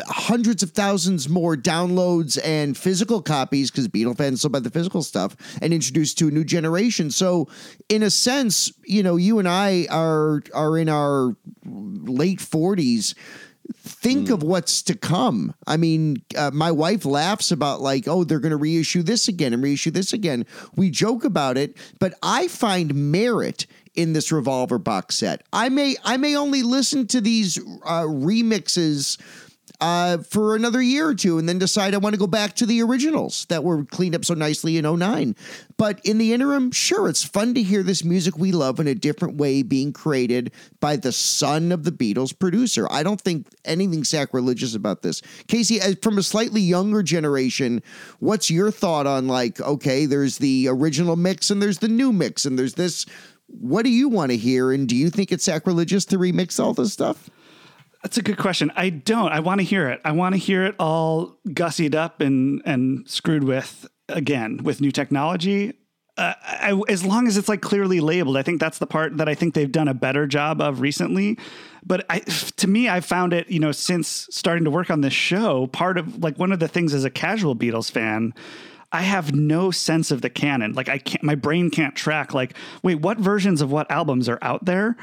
[0.07, 5.03] hundreds of thousands more downloads and physical copies because Beatle fans still buy the physical
[5.03, 7.11] stuff and introduced to a new generation.
[7.11, 7.47] So,
[7.89, 11.35] in a sense, you know, you and I are are in our
[11.65, 13.15] late forties
[13.73, 15.53] think of what's to come.
[15.67, 19.53] I mean, uh, my wife laughs about like, oh, they're going to reissue this again
[19.53, 20.45] and reissue this again.
[20.75, 25.43] We joke about it, but I find merit in this revolver box set.
[25.53, 29.19] I may I may only listen to these uh, remixes
[29.81, 32.65] uh, for another year or two and then decide I want to go back to
[32.65, 35.35] the originals that were cleaned up so nicely in 09.
[35.77, 38.95] But in the interim, sure, it's fun to hear this music we love in a
[38.95, 42.87] different way being created by the son of the Beatles producer.
[42.91, 45.21] I don't think anything sacrilegious about this.
[45.47, 47.81] Casey, from a slightly younger generation,
[48.19, 52.45] what's your thought on like, okay, there's the original mix and there's the new mix
[52.45, 53.05] and there's this.
[53.47, 54.71] What do you want to hear?
[54.71, 57.29] And do you think it's sacrilegious to remix all this stuff?
[58.03, 58.71] That's a good question.
[58.75, 59.31] I don't.
[59.31, 59.99] I want to hear it.
[60.05, 64.91] I want to hear it all gussied up and and screwed with again with new
[64.91, 65.73] technology.
[66.17, 69.29] Uh, I, as long as it's like clearly labeled, I think that's the part that
[69.29, 71.37] I think they've done a better job of recently.
[71.85, 75.13] But I, to me, I found it, you know, since starting to work on this
[75.13, 78.33] show, part of like one of the things as a casual Beatles fan,
[78.91, 80.73] I have no sense of the canon.
[80.73, 82.33] Like I can't, my brain can't track.
[82.33, 84.97] Like, wait, what versions of what albums are out there?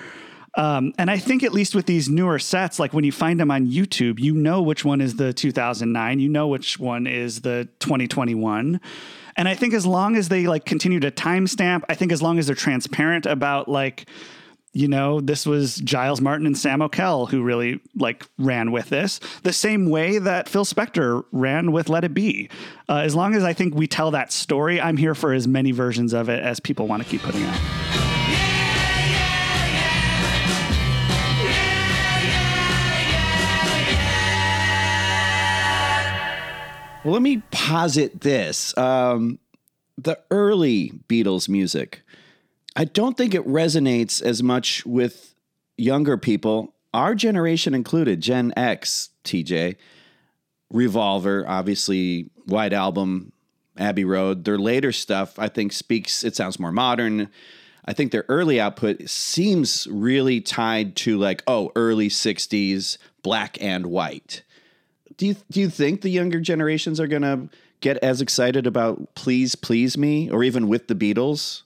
[0.57, 3.51] Um, and I think at least with these newer sets, like when you find them
[3.51, 7.69] on YouTube, you know which one is the 2009, you know which one is the
[7.81, 8.81] 2021.
[9.37, 12.39] And I think as long as they like continue to timestamp, I think as long
[12.39, 14.09] as they're transparent about like,
[14.73, 19.21] you know, this was Giles Martin and Sam Okell who really like ran with this
[19.43, 22.49] the same way that Phil Spector ran with Let It Be.
[22.89, 25.73] Uh, as long as I think we tell that story, I'm here for as many
[25.73, 28.06] versions of it as people want to keep putting out.
[37.07, 38.77] Well, let me posit this.
[38.77, 39.39] Um,
[39.97, 42.03] the early Beatles music,
[42.75, 45.37] I don't think it resonates as much with
[45.79, 49.77] younger people, our generation included, Gen X, TJ.
[50.73, 53.31] Revolver, obviously, White Album,
[53.79, 54.45] Abbey Road.
[54.45, 57.31] Their later stuff, I think, speaks, it sounds more modern.
[57.85, 63.87] I think their early output seems really tied to like, oh, early 60s, black and
[63.87, 64.43] white
[65.17, 67.49] do you do you think the younger generations are gonna
[67.81, 71.63] get as excited about "Please Please Me" or even with the Beatles,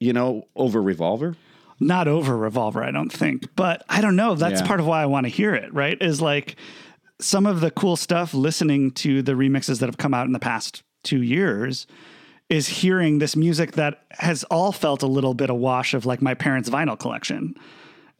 [0.00, 1.36] you know, over Revolver?
[1.80, 4.34] Not over Revolver, I don't think, but I don't know.
[4.34, 4.66] That's Yeah.
[4.66, 5.72] part of why I want to hear it.
[5.74, 5.96] Right?
[6.00, 6.56] Is like
[7.20, 8.34] some of the cool stuff.
[8.34, 11.86] Listening to the remixes that have come out in the past two years.
[12.48, 16.34] Is hearing this music that has all felt a little bit awash of like my
[16.34, 17.54] parents' vinyl collection.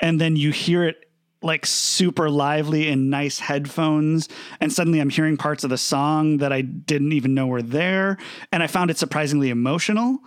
[0.01, 1.05] And then you hear it
[1.42, 4.28] like super lively and nice headphones
[4.61, 8.16] and suddenly i'm hearing parts of the song that i didn't even know were there
[8.52, 10.18] and i found it surprisingly emotional.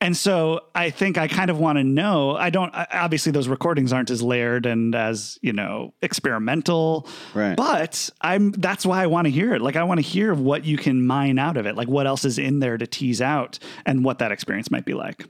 [0.00, 3.92] And so i think i kind of want to know i don't obviously those recordings
[3.92, 7.56] aren't as layered and as you know experimental right.
[7.56, 9.62] but i'm that's why i want to hear it.
[9.62, 11.76] Like i want to hear what you can mine out of it.
[11.76, 14.94] Like what else is in there to tease out and what that experience might be
[14.94, 15.24] like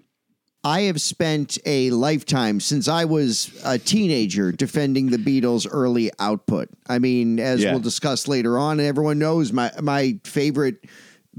[0.64, 6.68] I have spent a lifetime since I was a teenager defending the Beatles' early output.
[6.88, 7.72] I mean, as Yeah.
[7.72, 10.84] we'll discuss later on, and everyone knows my my favorite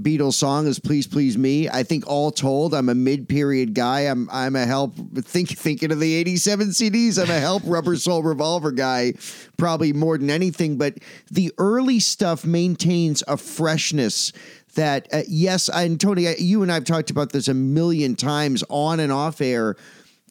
[0.02, 4.02] Beatles song is "Please Please Me." I think all told, I'm a mid period guy.
[4.02, 7.18] I'm I'm a help think thinking of the '87 CDs.
[7.22, 9.14] I'm a help Rubber Soul Revolver guy,
[9.56, 10.78] probably more than anything.
[10.78, 10.96] But
[11.32, 14.34] the early stuff maintains a freshness
[14.76, 19.00] that uh, yes, and Tony, you and I've talked about this a million times on
[19.00, 19.76] and off air.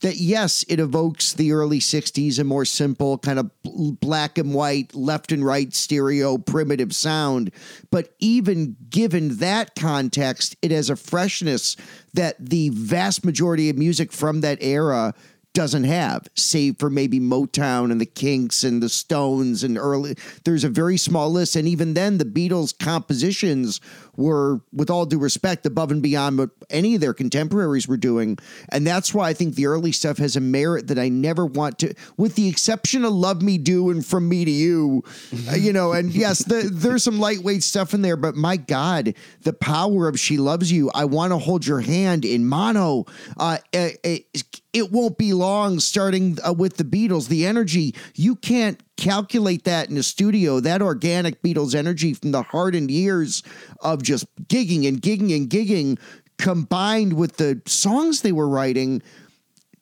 [0.03, 4.53] That yes, it evokes the early '60s, a more simple kind of bl- black and
[4.53, 7.53] white, left and right stereo, primitive sound.
[7.93, 11.77] But even given that context, it has a freshness
[12.15, 15.15] that the vast majority of music from that era
[15.55, 20.17] doesn't have, save for maybe Motown and the Kinks and the Stones and early.
[20.45, 23.81] There's a very small list, and even then, the Beatles' compositions
[24.17, 28.39] were, with all due respect, above and beyond what any of their contemporaries were doing,
[28.71, 31.79] and that's why I think the early stuff has a merit that I never want
[31.81, 35.03] to, with the exception of "Love Me Do" and "From Me to You,"
[35.51, 35.93] uh, you know.
[35.93, 40.19] And yes, the, there's some lightweight stuff in there, but my God, the power of
[40.21, 43.07] "She Loves You," I want to hold your hand in mono.
[43.37, 44.27] Uh, it,
[44.73, 47.29] it won't be long starting uh, with the Beatles.
[47.29, 50.61] The energy, you can't calculate that in a studio.
[50.61, 53.43] That organic Beatles energy from the hardened years
[53.81, 55.99] of just gigging and gigging and gigging
[56.39, 59.03] combined with the songs they were writing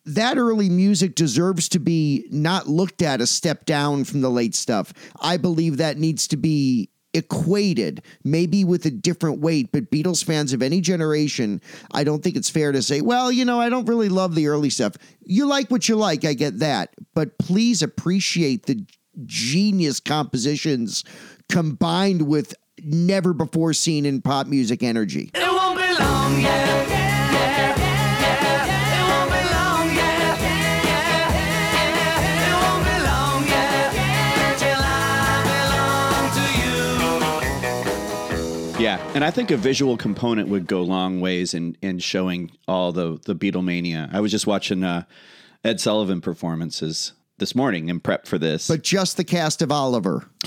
[0.06, 4.54] that early music deserves to be not looked at a step down from the late
[4.54, 4.92] stuff.
[5.20, 9.70] I believe that needs to be equated, maybe with a different weight.
[9.72, 11.60] But Beatles fans of any generation,
[11.92, 14.48] I don't think it's fair to say, well, you know, I don't really love the
[14.48, 14.96] early stuff.
[15.22, 16.94] You like what you like, I get that.
[17.14, 18.84] But please appreciate the
[19.26, 21.04] genius compositions
[21.48, 25.30] combined with never before seen in pop music energy.
[25.34, 27.76] It won't be long, yeah, yeah, yeah,
[28.20, 28.96] yeah.
[28.96, 32.48] It won't be long, yeah, yeah, yeah.
[32.48, 35.42] It won't be long, yeah, till I
[36.14, 36.44] belong to
[38.78, 38.82] you.
[38.82, 42.92] Yeah, and I think a visual component would go long ways in in showing all
[42.92, 44.08] the the Beatlemania.
[44.12, 45.04] I was just watching uh,
[45.62, 48.68] Ed Sullivan performances this morning in prep for this.
[48.68, 50.24] But just the cast of Oliver.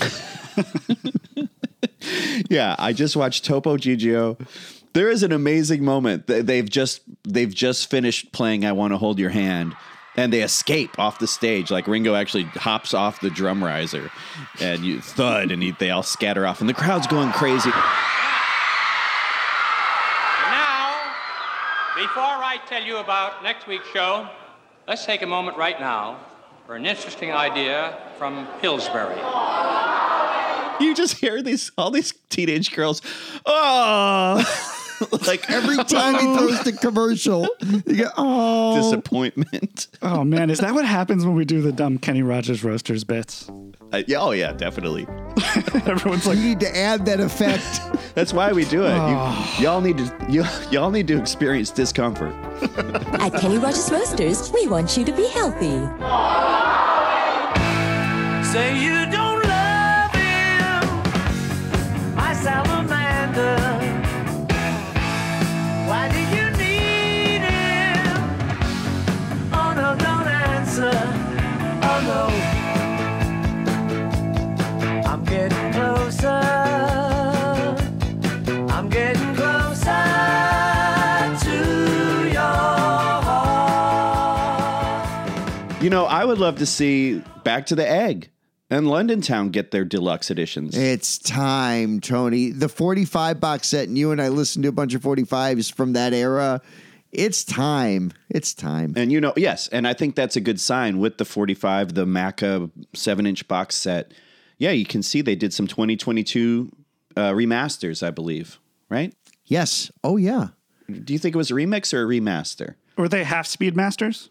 [2.48, 4.38] yeah, I just watched Topo Gigio.
[4.94, 6.26] There is an amazing moment.
[6.26, 9.74] They- They've just they've just finished playing "I Want to Hold Your Hand,"
[10.16, 11.70] and they escape off the stage.
[11.70, 14.10] Like Ringo actually hops off the drum riser,
[14.60, 17.70] and you thud, and he, they all scatter off, and the crowd's going crazy.
[20.50, 21.00] Now,
[21.96, 24.28] before I tell you about next week's show,
[24.86, 26.18] let's take a moment right now
[26.66, 29.16] for an interesting idea from Pillsbury.
[30.80, 33.00] You just hear these all these teenage girls,
[33.46, 34.42] oh,
[35.26, 37.48] like Every time he throws the commercial,
[37.86, 38.76] you go, oh.
[38.76, 39.88] disappointment.
[40.02, 43.50] Oh man, is that what happens when we do the dumb Kenny Rogers roasters bits?
[43.92, 45.06] Uh, yeah, oh yeah, definitely.
[45.86, 47.80] Everyone's like, you need to add that effect.
[48.14, 48.90] That's why we do it.
[48.90, 49.08] Oh.
[49.08, 49.60] You, ah.
[49.60, 52.32] y'all need to you, y'all need to experience discomfort.
[53.20, 55.80] At Kenny Rogers Roasters, we want you to be healthy.
[58.52, 59.03] Say you
[85.84, 88.30] You know, I would love to see Back to the Egg
[88.70, 90.74] and London Town get their deluxe editions.
[90.74, 92.52] It's time, Tony.
[92.52, 95.92] The 45 box set, and you and I listened to a bunch of 45s from
[95.92, 96.62] that era.
[97.12, 98.12] It's time.
[98.30, 98.94] It's time.
[98.96, 102.06] And you know, yes, and I think that's a good sign with the 45, the
[102.06, 104.12] Macca 7 inch box set.
[104.56, 106.72] Yeah, you can see they did some 2022
[107.14, 108.58] uh, remasters, I believe,
[108.88, 109.14] right?
[109.44, 109.92] Yes.
[110.02, 110.48] Oh, yeah.
[110.90, 112.76] Do you think it was a remix or a remaster?
[112.96, 114.30] were they half speed masters?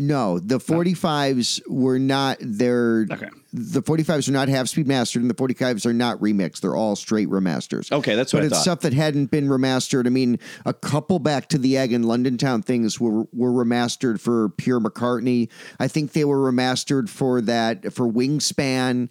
[0.00, 3.06] No, the 45s were not their.
[3.10, 3.28] Okay.
[3.52, 6.60] The 45s are not half speed mastered, and the 45s are not remixed.
[6.60, 7.92] They're all straight remasters.
[7.92, 8.62] Okay, that's what but I it's thought.
[8.62, 10.06] stuff that hadn't been remastered.
[10.06, 14.20] I mean, a couple back to the egg and London Town things were were remastered
[14.20, 15.50] for Pure McCartney.
[15.78, 19.10] I think they were remastered for that for Wingspan.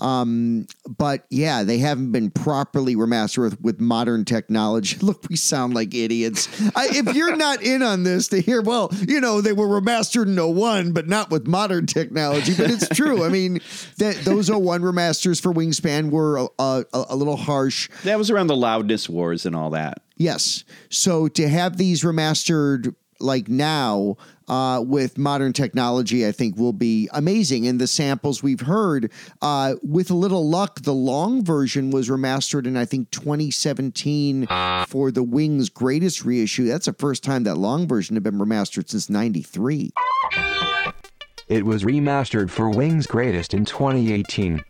[0.00, 4.98] Um, but yeah, they haven't been properly remastered with, with modern technology.
[5.02, 6.48] Look, we sound like idiots.
[6.74, 10.26] I, if you're not in on this to hear, well, you know, they were remastered
[10.26, 12.54] in 01, but not with modern technology.
[12.56, 13.24] But it's true.
[13.24, 13.60] I mean,
[13.98, 17.88] that those 01 remasters for Wingspan were a, a, a little harsh.
[18.04, 20.02] That was around the loudness wars and all that.
[20.16, 20.64] Yes.
[20.90, 24.16] So to have these remastered like now
[24.48, 27.66] uh, with modern technology, I think will be amazing.
[27.66, 29.12] And the samples we've heard,
[29.42, 34.46] uh, with a little luck, the long version was remastered in I think 2017
[34.88, 36.66] for the Wings Greatest reissue.
[36.66, 39.92] That's the first time that long version had been remastered since '93.
[41.48, 44.62] It was remastered for Wings Greatest in 2018.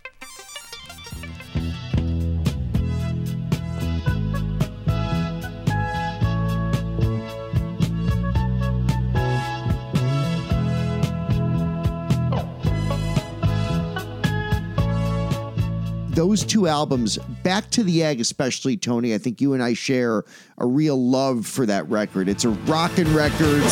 [16.21, 20.25] Those two albums, Back to the Egg, especially Tony, I think you and I share
[20.59, 22.29] a real love for that record.
[22.29, 23.63] It's a rockin' record.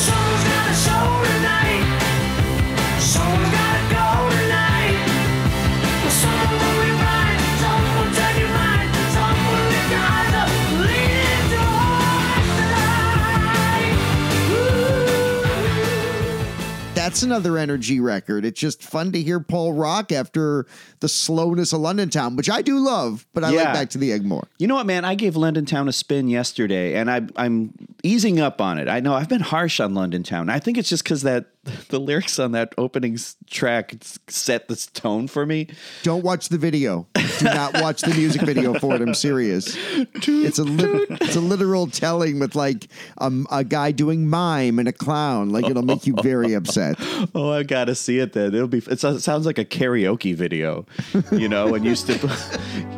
[17.19, 18.45] That's another energy record.
[18.45, 20.67] It's just fun to hear Paul rock after
[21.01, 23.65] the slowness of London Town, which I do love, but I Yeah.
[23.65, 24.47] like Back to the Egg more.
[24.61, 25.05] You know what, man?
[25.05, 27.73] I gave London Town a spin yesterday, and I, I'm
[28.05, 28.87] easing up on it.
[28.87, 30.49] I know I've been harsh on London Town.
[30.49, 31.47] I think it's just because that
[31.89, 33.95] the lyrics on that opening track
[34.29, 35.69] set this tone for me.
[36.03, 37.07] Don't watch the video.
[37.39, 39.03] Do not watch the music video for it.
[39.03, 39.77] I'm serious.
[39.77, 42.89] It's a lit- it's a literal telling with like
[43.19, 45.51] um, a guy doing mime and a clown.
[45.51, 46.97] Like it'll make you very upset.
[47.35, 48.55] Oh, I gotta see it then.
[48.55, 48.79] It'll be.
[48.79, 50.87] It sounds it sounds like a karaoke video,
[51.33, 51.75] you know.
[51.75, 52.13] And used to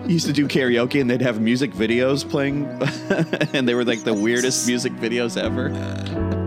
[0.06, 2.66] used to do karaoke, and they'd have music videos playing,
[3.54, 6.39] and they were like the weirdest music videos ever.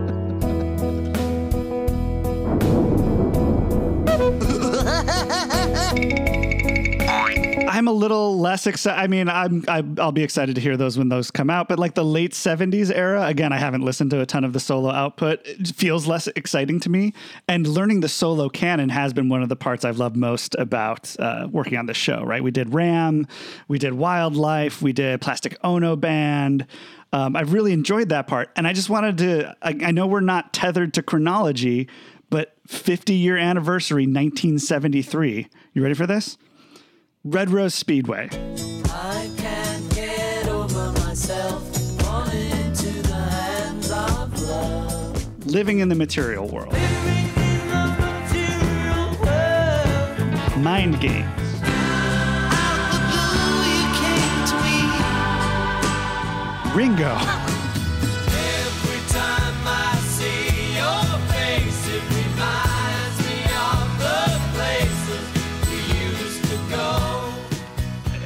[7.74, 9.02] I'm a little less excited.
[9.02, 11.66] I mean, I'm I, I'll be excited to hear those when those come out.
[11.66, 14.60] But like the late '70s era, again, I haven't listened to a ton of the
[14.60, 15.40] solo output.
[15.44, 17.14] It feels less exciting to me.
[17.48, 21.16] And learning the solo canon has been one of the parts I've loved most about
[21.18, 22.22] uh, working on this show.
[22.22, 22.44] Right?
[22.44, 23.26] We did Ram,
[23.66, 26.68] we did Wildlife, we did Plastic Ono Band.
[27.12, 29.56] Um, I've really enjoyed that part, and I just wanted to.
[29.62, 31.88] I, I know we're not tethered to chronology,
[32.30, 35.48] but 50 year anniversary, 1973.
[35.72, 36.38] You ready for this?
[37.26, 38.28] Red Rose Speedway.
[38.30, 41.66] I can't get over myself,
[42.34, 45.46] into the hands of love.
[45.46, 46.74] Living in the material world.
[50.58, 51.30] Mind games.
[56.74, 57.50] Ringo.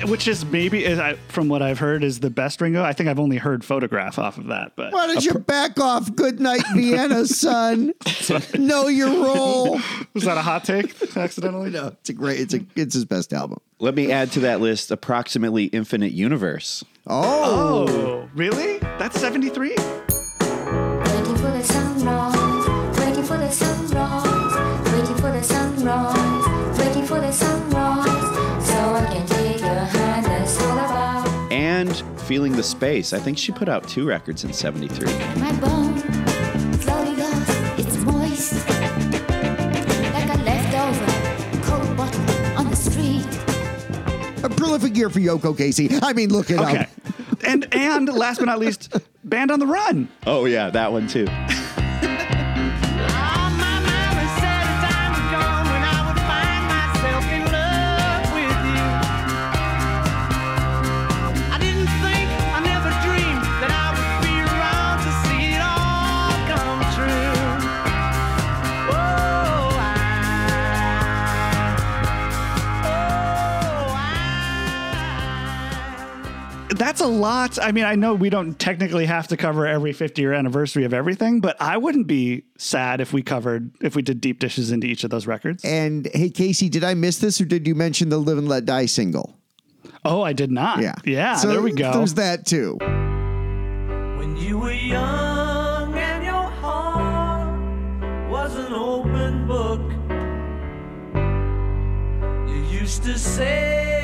[0.09, 2.83] Which is maybe, is, I- from what I've heard, is the best Ringo.
[2.83, 6.15] I think I've only heard photograph off of that, but Why don't you back off?
[6.15, 7.93] Good night, Vienna, son.
[8.59, 9.79] know your role.
[10.15, 11.71] Was that a hot take accidentally?
[11.71, 12.41] No, it's a great.
[12.41, 12.61] It's a.
[12.75, 13.59] It's his best album.
[13.81, 16.85] Let me add to that list approximately Infinite Universe.
[17.07, 18.79] Oh, Oh, really?
[18.79, 19.69] That's 73?
[19.77, 19.79] Waiting
[32.29, 33.15] Feeling the Space.
[33.15, 35.07] I think she put out two records in 73.
[35.41, 35.97] my bone.
[36.79, 37.15] Floating
[37.79, 42.21] it's moist, like a leftover cold bottle
[42.59, 43.25] on the street.
[44.45, 45.89] a prolific year for Yoko Casey.
[46.03, 46.81] I mean, look it Okay.
[46.81, 46.89] up.
[47.47, 50.09] and and last but not least, Band on the Run.
[50.27, 51.27] Oh, yeah, that one too.
[76.89, 77.59] That's a lot.
[77.63, 80.95] I mean, I know we don't technically have to cover every 50 year anniversary of
[80.95, 84.87] everything, but I wouldn't be sad if we covered, if we did deep dishes into
[84.87, 85.63] each of those records.
[85.67, 88.65] And hey, Casey, did I miss this or did you mention the "Live and Let
[88.65, 89.37] Die" single?
[90.07, 90.81] Oh, I did not.
[90.81, 91.93] Yeah, Yeah, So there we go.
[91.93, 92.79] There's that too.
[94.17, 99.83] When you were young and your heart was an open book,
[102.49, 103.98] you used to say,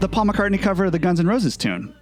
[0.00, 1.94] The Paul McCartney cover of the Guns N' Roses tune.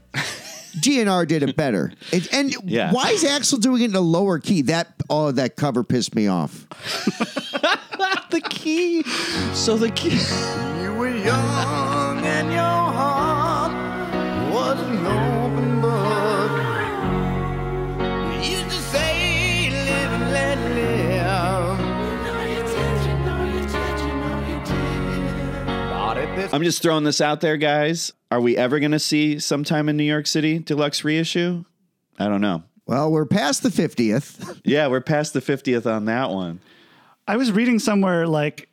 [0.81, 1.93] GNR did it better.
[2.13, 2.93] It, and Yeah.
[2.93, 4.63] why is Axl doing it in a lower key?
[4.63, 6.69] That oh, that cover pissed me off.
[8.31, 9.03] the key.
[9.55, 10.11] So the key.
[10.83, 13.73] You were young and your heart
[14.53, 15.07] was an
[26.39, 28.13] this I'm just throwing this out there, guys.
[28.31, 31.65] Are we ever going to see Some Time in New York City deluxe reissue?
[32.19, 32.63] I don't know.
[32.87, 34.61] Well, we're past the 50th.
[34.65, 36.61] Yeah, we're past the 50th on that one.
[37.27, 38.69] I was reading somewhere like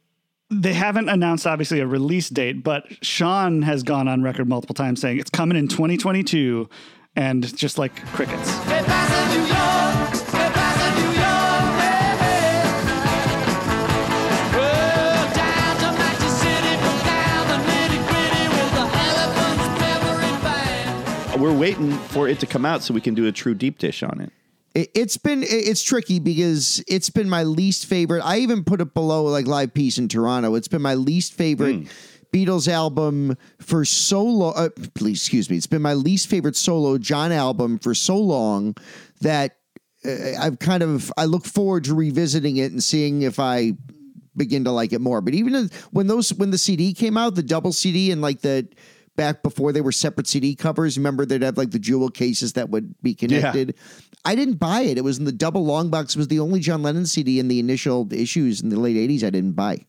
[0.50, 5.00] they haven't announced obviously a release date, but Sean has gone on record multiple times
[5.00, 6.70] saying it's coming in 2022
[7.16, 8.52] and just like crickets.
[8.66, 9.45] Que
[21.46, 24.02] We're waiting for it to come out so we can do a true deep dish
[24.02, 24.34] on it.
[24.74, 28.24] It, it's been it's tricky because it's been my least favorite.
[28.24, 30.56] I even put it below like Live Peace in Toronto.
[30.56, 31.86] It's been my least favorite
[32.34, 34.56] Beatles album for so long.
[34.56, 35.56] Uh, please excuse me.
[35.56, 38.76] It's been my least favorite solo John album for so long
[39.22, 39.58] that
[40.04, 43.74] uh, I've kind of I look forward to revisiting it and seeing if I
[44.36, 45.22] begin to like it more.
[45.22, 48.68] But even when those when the CD came out, the double CD and like the
[49.16, 50.98] back before they were separate CD covers.
[50.98, 53.76] Remember they'd have like the jewel cases that would be connected.
[54.24, 54.98] I didn't buy it.
[54.98, 56.16] It was in the double long box.
[56.16, 59.24] It was the only John Lennon CD in the initial issues in the late '80s.
[59.24, 59.86] I didn't buy.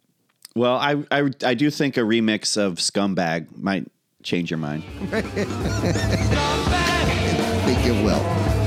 [0.54, 3.86] Well, I, I I do think a remix of Scumbag might
[4.22, 4.82] change your mind.
[5.12, 5.20] I
[7.64, 8.65] think it will.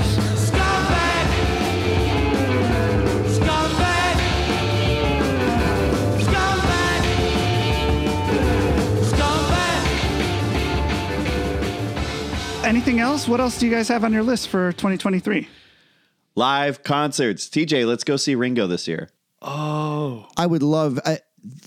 [12.70, 13.26] Anything else?
[13.26, 15.48] What else do you guys have on your list for 2023?
[16.36, 17.48] Live concerts.
[17.48, 19.10] TJ, let's go see Ringo this year.
[19.42, 21.00] Oh, I would love.
[21.04, 21.18] I,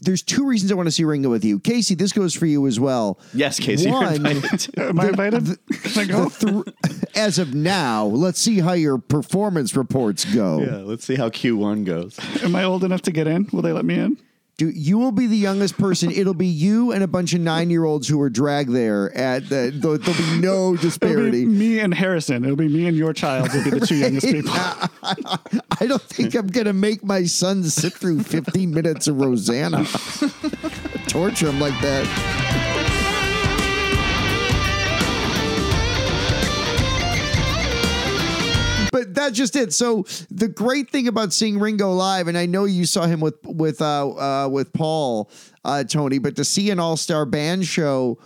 [0.02, 1.96] there's two reasons I want to see Ringo with you, Casey.
[1.96, 3.20] This goes for you as well.
[3.34, 4.80] Yes, Casey, you're One, invited.
[4.80, 5.46] Am I invited?
[5.84, 6.30] Can I go?
[6.30, 10.62] the thr- as of now, let's see how your performance reports go.
[10.62, 12.18] Yeah, let's see how Q1 goes.
[12.44, 13.50] Am I old enough to get in?
[13.52, 14.18] Will they let me in?
[14.58, 16.12] Do you will be the youngest person.
[16.16, 19.12] It'll be you and a bunch of nine year olds who are dragged there.
[19.18, 21.46] At the, there'll, there'll be no It'll be disparity.
[21.46, 22.44] me and Harrison.
[22.44, 23.52] It'll be me and your child.
[23.52, 24.52] Will be the two youngest people.
[24.54, 29.86] I don't think I'm gonna make my son sit through 15 minutes of Rosanna.
[31.08, 32.63] Torture him like that.
[38.94, 39.74] But that's just it.
[39.74, 43.44] So the great thing about seeing Ringo live, and I know you saw him with
[43.44, 45.32] with uh, uh, with Paul
[45.66, 48.20] uh, Tony, but to see an all star band show,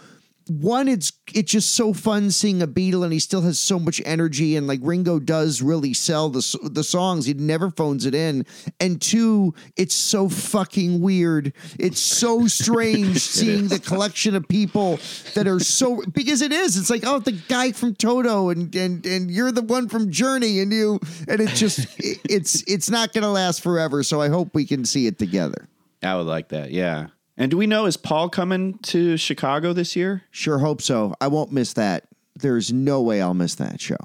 [0.49, 4.01] one, it's it's just so fun seeing a Beatle, and he still has so much
[4.05, 7.25] energy, and like Ringo does really sell the the songs.
[7.25, 8.45] He never phones it in.
[8.79, 11.53] And two, it's so fucking weird.
[11.79, 14.99] It's so strange seeing the collection of people
[15.35, 16.77] that are so because it is.
[16.77, 20.59] It's like oh, the guy from Toto, and and and you're the one from Journey,
[20.59, 24.03] and you, and it just it- it's it's not gonna last forever.
[24.03, 25.67] So I hope we can see it together.
[26.03, 26.71] I would like that.
[26.71, 27.07] Yeah.
[27.37, 30.23] And do we know is Paul coming to Chicago this year?
[30.31, 31.13] Sure hope so.
[31.21, 32.07] I won't miss that.
[32.35, 33.97] There's no way I'll miss that show.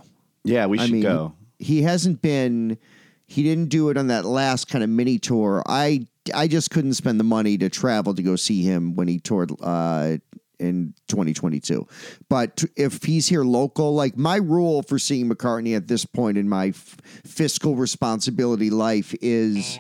[0.45, 1.35] Yeah, we I should mean, go.
[1.59, 2.79] He hasn't been.
[3.27, 5.63] He didn't do it on that last kind of mini tour.
[5.67, 9.19] I I just couldn't spend the money to travel to go see him when he
[9.19, 10.19] toured uh,
[10.59, 11.87] in 2022.
[12.29, 16.49] But if he's here local, like my rule for seeing McCartney at this point in
[16.49, 19.79] my f- fiscal responsibility life is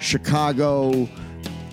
[0.00, 1.08] Chicago,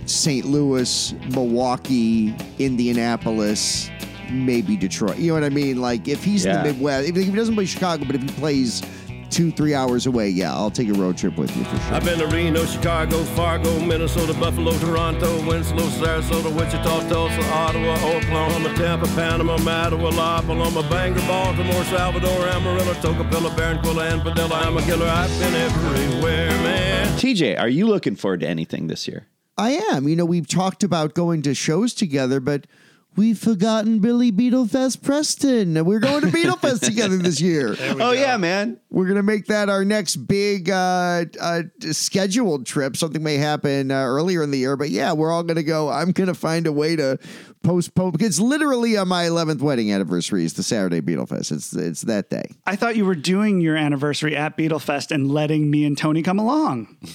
[0.06, 0.46] St.
[0.46, 3.90] Louis, Milwaukee, Indianapolis,
[4.32, 5.18] maybe Detroit.
[5.18, 5.82] You know what I mean?
[5.82, 6.58] Like if he's Yeah.
[6.62, 8.82] in the Midwest, if he doesn't play Chicago, but if he plays
[9.30, 11.94] two, three hours away, yeah, I'll take a road trip with you for sure.
[11.96, 18.74] I've been to Reno, Chicago, Fargo, Minnesota, Buffalo, Toronto, Winslow, Sarasota, Wichita, Tulsa, Ottawa, Oklahoma,
[18.76, 24.56] Tampa, Panama, Mattawa, La Paloma, Bangor, Baltimore, Salvador, Amarillo, Tocopilla, Barranquilla, and Padilla.
[24.56, 25.08] I'm a killer.
[25.08, 27.18] I've been everywhere, man.
[27.18, 29.28] TJ, are you looking forward to anything this year?
[29.58, 30.08] I am.
[30.08, 32.68] You know, we've talked about going to shows together, but
[33.16, 35.84] we've forgotten Billy Beatlefest Preston.
[35.86, 37.76] We're going to Beatlefest together this year.
[37.80, 38.80] Oh yeah, man.
[38.90, 42.96] We're gonna make that our next big uh, uh, scheduled trip.
[42.98, 45.90] Something may happen uh, earlier in the year, but yeah, we're all gonna go.
[45.90, 47.20] I'm gonna find a way to
[47.64, 48.14] postpone.
[48.20, 50.44] It's literally on my 11th wedding anniversary.
[50.46, 51.52] Is the Saturday Beatlefest.
[51.52, 52.46] It's it's that day.
[52.66, 56.40] I thought you were doing your anniversary at Beatlefest and letting me and Tony come
[56.40, 56.98] along.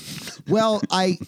[0.49, 1.19] Well, I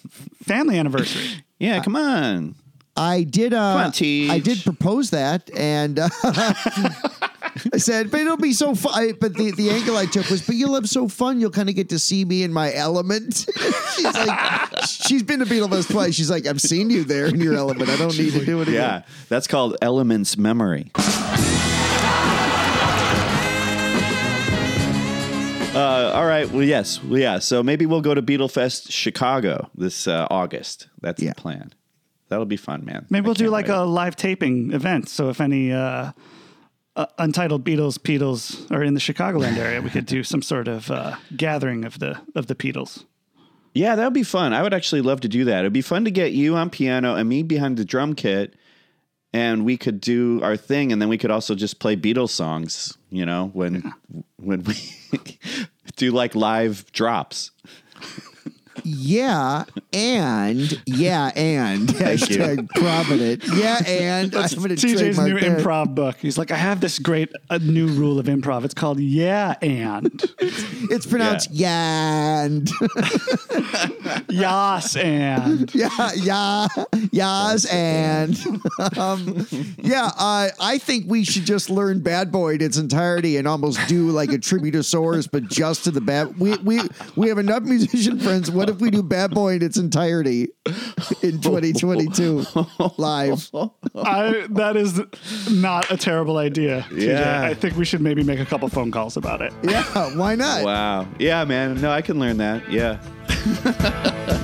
[0.45, 1.43] family anniversary.
[1.59, 2.55] Yeah, come on.
[2.97, 3.53] I did.
[3.53, 6.09] Uh, Come on, I did propose that, and uh,
[7.73, 10.57] I said, "But it'll be so fun." But the, the angle I took was, "But
[10.57, 11.41] you'll have so fun.
[11.41, 13.47] You'll kind of get to see me in my element."
[13.95, 16.15] she's like, she's been to Beetlejuice twice.
[16.15, 17.91] She's like, "I've seen you there in your element.
[17.91, 20.91] I don't need to do it again." Yeah, that's called Elements Memory.
[25.75, 26.51] Uh, all right.
[26.51, 27.03] Well, yes.
[27.05, 27.39] Well, yeah.
[27.39, 30.89] So maybe we'll go to Beatlefest Chicago this uh, August.
[31.01, 31.73] That's the plan.
[32.29, 33.07] That'll be fun, man.
[33.11, 33.75] Maybe we'll do like wait.
[33.75, 35.09] a live taping event.
[35.09, 36.13] So if any uh,
[36.99, 40.91] uh, untitled Beatles Beatles are in the Chicagoland area, we could do some sort of
[40.91, 43.05] uh, gathering of the of the Beatles.
[43.73, 44.53] Yeah, that would be fun.
[44.53, 45.61] I would actually love to do that.
[45.61, 48.55] It'd be fun to get you on piano and me behind the drum kit,
[49.33, 52.99] and we could do our thing, and then we could also just play Beatles songs.
[53.11, 53.93] You know, when
[54.37, 54.75] when we
[55.97, 57.53] do like live drops.
[58.89, 63.45] Yeah, and yeah, and hashtag prominent.
[63.55, 65.59] Yeah, and That's I'm gonna TJ's new that.
[65.59, 66.17] improv book.
[66.17, 68.65] He's like, I have this great uh, new rule of improv.
[68.65, 70.07] It's called Yeah and
[70.41, 72.71] It's pronounced yeah, and
[74.29, 76.67] Yas and yeah, yeah,
[77.13, 78.39] yes, and
[78.97, 79.47] um,
[79.79, 80.11] yeah.
[80.19, 84.09] Uh, I think we should just learn Bad Boy in its entirety and almost do
[84.11, 86.39] like a tribute to Source, but just to the bad.
[86.39, 86.81] We we
[87.17, 88.51] we have enough musician friends.
[88.51, 90.51] What if if we do Bad Boy in its entirety
[91.23, 92.47] in 2022
[92.97, 93.51] live?
[93.97, 95.01] I, that is
[95.51, 96.87] not a terrible idea.
[96.91, 97.09] TJ.
[97.09, 97.43] Yeah.
[97.43, 99.53] I think we should maybe make a couple phone calls about it.
[99.65, 99.83] Yeah,
[100.17, 100.65] why not?
[100.65, 101.09] Wow.
[101.19, 101.81] Yeah, man.
[101.81, 102.71] No, I can learn that.
[102.71, 103.01] Yeah.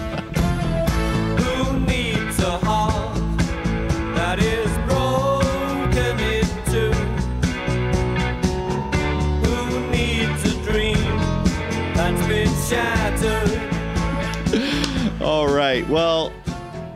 [15.64, 15.88] right.
[15.88, 16.30] Well,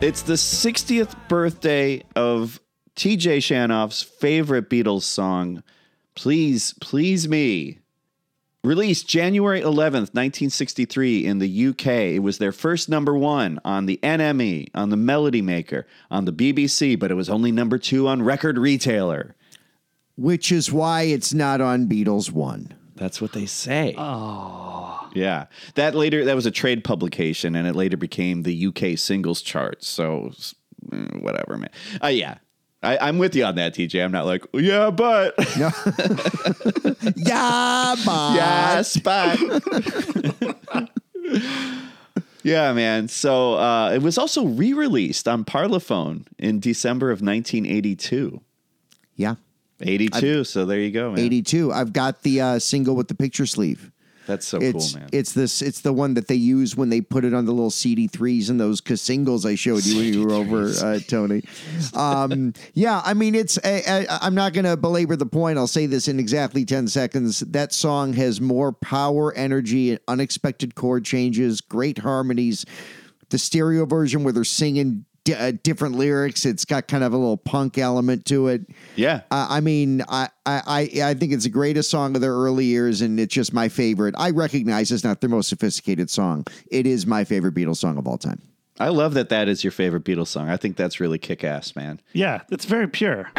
[0.03, 2.61] it's the 60th birthday of
[2.97, 5.63] TJ Shanoff's favorite Beatles song,
[6.15, 7.79] Please, Please Me.
[8.63, 11.87] Released January 11th, 1963 in the UK.
[11.87, 16.33] It was their first number one on the NME, on the Melody Maker, on the
[16.33, 19.35] BBC, but it was only number two on Record Retailer.
[20.17, 22.78] Which is why it's not on Beatles One.
[22.99, 23.95] That's what they say.
[23.97, 25.09] Oh.
[25.15, 25.47] Yeah.
[25.75, 29.85] That later, that was a trade publication and it later became the UK singles chart.
[29.85, 30.33] So,
[30.91, 31.71] mm, whatever, man.
[32.03, 32.39] Uh, yeah.
[32.83, 34.05] I, I'm with you on that, TJ.
[34.05, 35.35] I'm not like, yeah, but.
[35.57, 35.73] yeah,
[38.05, 38.35] but.
[38.35, 39.41] Yes, but.
[42.45, 43.09] yeah, man.
[43.09, 48.41] So uh, it was also re released on Parlophone in December of 1982.
[49.17, 49.35] Yeah.
[49.81, 50.45] 82.
[50.45, 51.21] so there you go, man.
[51.21, 51.73] 82.
[51.73, 53.93] I've got the uh, single with the picture sleeve.
[54.29, 55.09] That's so it's, cool, man.
[55.11, 55.63] It's this.
[55.63, 58.61] It's the one that they use when they put it on the little CD3s and
[58.61, 61.43] those singles I showed you when you were over, uh, Tony.
[61.95, 63.59] Um, yeah, I mean, it's.
[63.65, 65.57] I, I, I'm not going to belabor the point.
[65.57, 67.41] I'll say this in exactly ten seconds.
[67.41, 72.67] That song has more power, energy, and unexpected chord changes, great harmonies.
[73.31, 75.07] The stereo version where they're singing.
[75.29, 76.45] Di- Uh, different lyrics.
[76.47, 78.63] It's got kind of a little punk element to it.
[78.97, 79.21] Yeah.
[79.31, 82.65] Uh, I mean, I, I I I think it's the greatest song of their early
[82.65, 84.15] years, and it's just my favorite.
[84.19, 86.47] I recognize it's not their most sophisticated song.
[86.71, 88.41] It is my favorite Beatles song of all time.
[88.81, 90.49] I love that that is your favorite Beatles song.
[90.49, 92.01] I think that's really kick ass, man.
[92.13, 93.31] Yeah, it's very pure.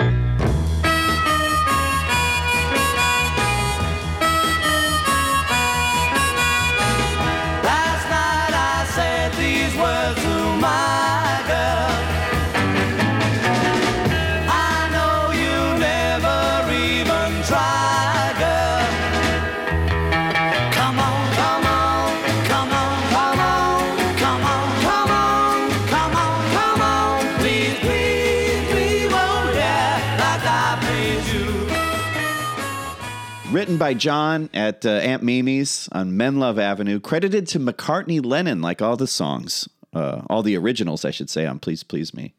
[33.69, 38.81] Written by John at uh, Aunt Mimi's on Menlove Avenue, credited to McCartney Lennon, like
[38.81, 42.33] all the songs, uh, all the originals, I should say, on Please Please Me.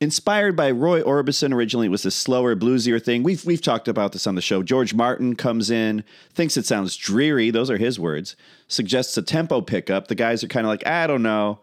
[0.00, 3.22] Inspired by Roy Orbison, originally it was a slower, bluesier thing.
[3.22, 4.64] We've, we've talked about this on the show.
[4.64, 6.02] George Martin comes in,
[6.34, 8.34] thinks it sounds dreary, those are his words,
[8.66, 10.08] suggests a tempo pickup.
[10.08, 11.60] The guys are kind of like, I don't know.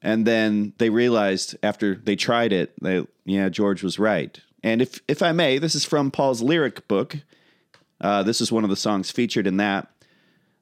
[0.00, 4.40] And then they realized after they tried it, they, yeah, George was right.
[4.62, 7.16] And if, if I may, this is from Paul's lyric book.
[8.04, 9.88] Uh, this is one of the songs featured in that.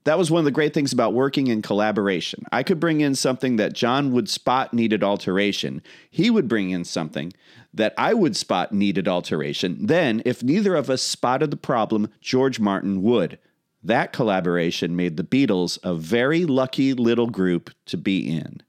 [0.05, 2.45] That was one of the great things about working in collaboration.
[2.53, 5.83] I could bring in something that John would spot needed alteration.
[6.09, 7.33] He would bring in something
[7.75, 9.87] that I would spot needed alteration.
[9.87, 13.39] Then, if neither of us spotted the problem, George Martin would.
[13.83, 18.63] That collaboration made the Beatles a very lucky little group to be in.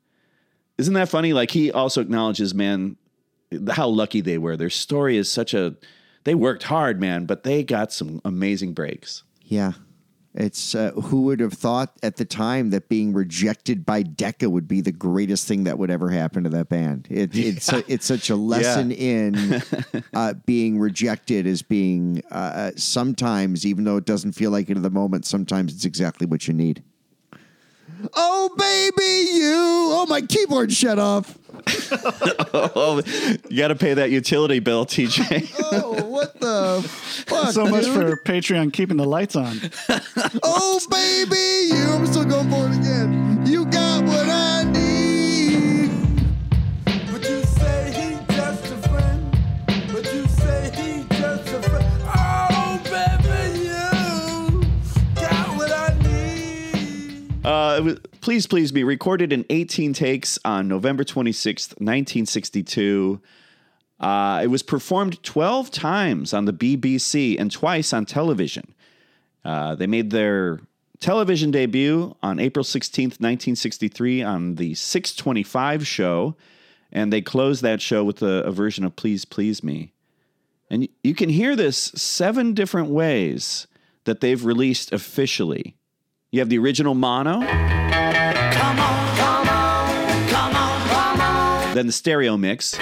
[0.80, 1.34] Isn't that funny?
[1.34, 2.98] Like he also acknowledges, man,
[3.70, 4.58] how lucky they were.
[4.58, 5.76] Their story is such a
[6.24, 9.24] they worked hard, man, but they got some amazing breaks.
[9.42, 9.74] Yeah.
[10.36, 14.68] It's uh, who would have thought at the time that being rejected by Decca would
[14.68, 17.08] be the greatest thing that would ever happen to that band.
[17.10, 19.62] It, it's a, it's such a lesson in
[20.14, 24.84] uh, being rejected as being uh, sometimes, even though it doesn't feel like it at
[24.84, 26.84] the moment, sometimes it's exactly what you need.
[28.14, 29.54] Oh baby, you!
[29.56, 31.38] Oh my keyboard shut off.
[32.54, 33.02] oh,
[33.50, 35.54] you got to pay that utility bill, TJ.
[35.72, 37.54] Oh, what the fuck?
[37.54, 37.94] so much dude?
[37.94, 39.58] for Patreon keeping the lights on.
[40.44, 41.94] Oh baby, you!
[41.94, 43.33] I'm still going for it again.
[57.44, 63.22] Uh, Please Please Me, recorded in 18 takes on November 26th, 1962.
[64.00, 68.74] Uh, it was performed 12 times on the BBC and twice on television.
[69.44, 70.62] Uh, they made their
[71.02, 76.36] television debut on April 16th, 1963, on the 625 show,
[76.94, 79.92] and they closed that show with a, a version of Please Please Me.
[80.70, 83.68] And you can hear this seven different ways
[84.06, 85.76] that they've released officially.
[86.34, 87.42] You have the original mono.
[87.42, 92.76] Come on, come on, come on, then the stereo mix.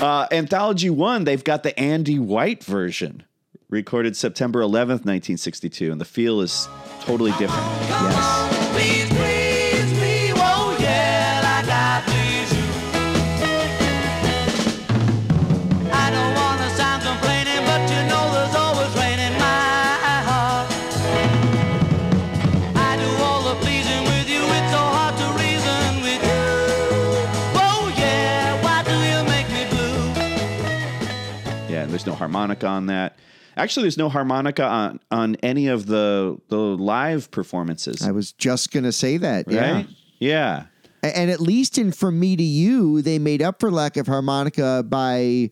[0.00, 3.22] Uh, Anthology One, they've got the Andy White version,
[3.68, 6.66] recorded September 11th, 1962, and the feel is
[7.02, 7.66] totally different.
[7.90, 8.47] Yes.
[32.08, 33.16] No harmonica on that.
[33.56, 38.02] Actually, there's no harmonica on, on any of the the live performances.
[38.02, 39.50] I was just gonna say that.
[39.50, 39.72] Yeah.
[39.72, 39.88] Right?
[40.20, 40.66] Yeah.
[41.02, 44.06] A- And at least in From Me to You, they made up for lack of
[44.06, 45.50] harmonica by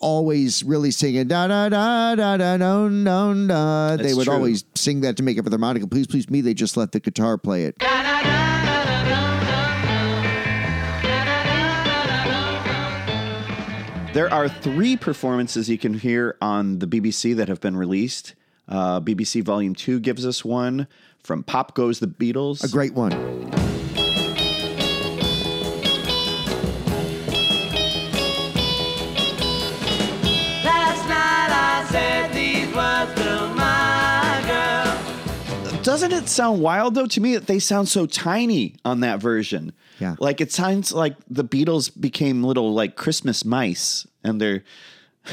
[0.00, 3.96] always really singing da da da da da no no da.
[3.96, 4.34] They would true.
[4.34, 5.86] always sing that to make up for the harmonica.
[5.86, 6.40] Please, please me.
[6.40, 7.76] They just let the guitar play it.
[14.18, 18.34] There are three performances you can hear on the BBC that have been released.
[18.66, 20.88] Uh, BBC Volume 2 gives us one
[21.22, 22.64] from Pop Goes the Beatles.
[22.64, 23.12] A great one.
[30.64, 34.42] Last night I said these words to my
[35.70, 35.82] girl.
[35.82, 37.06] Doesn't it sound wild though?
[37.06, 39.72] To me, that they sound so tiny on that version.
[39.98, 40.16] Yeah.
[40.18, 44.62] Like it sounds like the Beatles became little like Christmas mice and they're,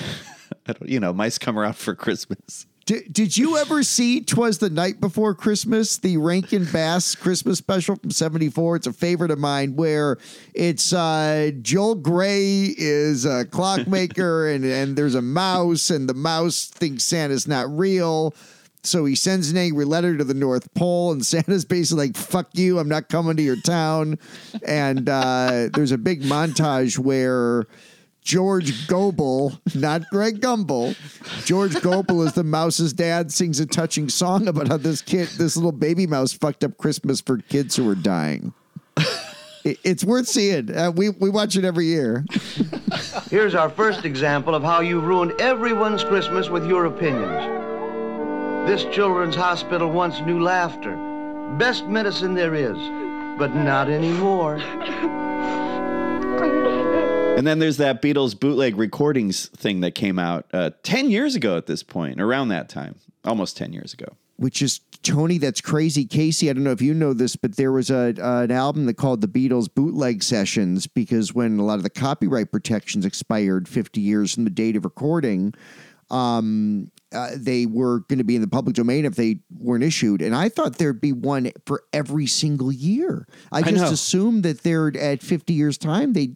[0.67, 2.65] I don't, you know, mice come around for Christmas.
[2.85, 7.95] Did, did you ever see Twas the Night Before Christmas, the Rankin Bass Christmas special
[7.95, 8.75] from 74?
[8.75, 10.19] It's a favorite of mine where
[10.53, 16.65] it's uh, Joel Grey is a clockmaker and, and there's a mouse and the mouse
[16.65, 18.35] thinks Santa's not real.
[18.85, 22.49] So he sends an angry letter to the North Pole, and Santa's basically like, fuck
[22.53, 24.19] you, I'm not coming to your town.
[24.65, 27.65] And uh, there's a big montage where
[28.21, 30.95] George Gobel, not Greg Gumbel,
[31.45, 35.55] George Gobel is the mouse's dad, sings a touching song about how this kid, this
[35.55, 38.53] little baby mouse, fucked up Christmas for kids who are dying.
[39.63, 40.75] It- It's worth seeing.
[40.75, 42.23] Uh, we, we watch it every year.
[43.31, 47.64] Here's our first example of how you ruined everyone's Christmas with your opinions.
[48.65, 50.95] This children's hospital once knew laughter.
[51.59, 52.75] Best medicine there is,
[53.37, 54.55] but not anymore.
[57.37, 61.57] And then there's that Beatles bootleg recordings thing that came out uh, 10 years ago
[61.57, 64.07] at this point, around that time, almost 10 years ago.
[64.37, 65.37] which is Tony.
[65.37, 66.49] That's crazy, Casey.
[66.49, 68.95] I don't know if you know this, but there was a uh, an album that
[68.95, 74.01] called the Beatles Bootleg Sessions because when a lot of the copyright protections expired 50
[74.01, 75.53] years from the date of recording,
[76.09, 80.21] um, uh, they were going to be in the public domain if they weren't issued.
[80.21, 83.27] And I thought there'd be one for every single year.
[83.51, 83.89] I I just know.
[83.91, 86.35] assumed that they're at 50 years time they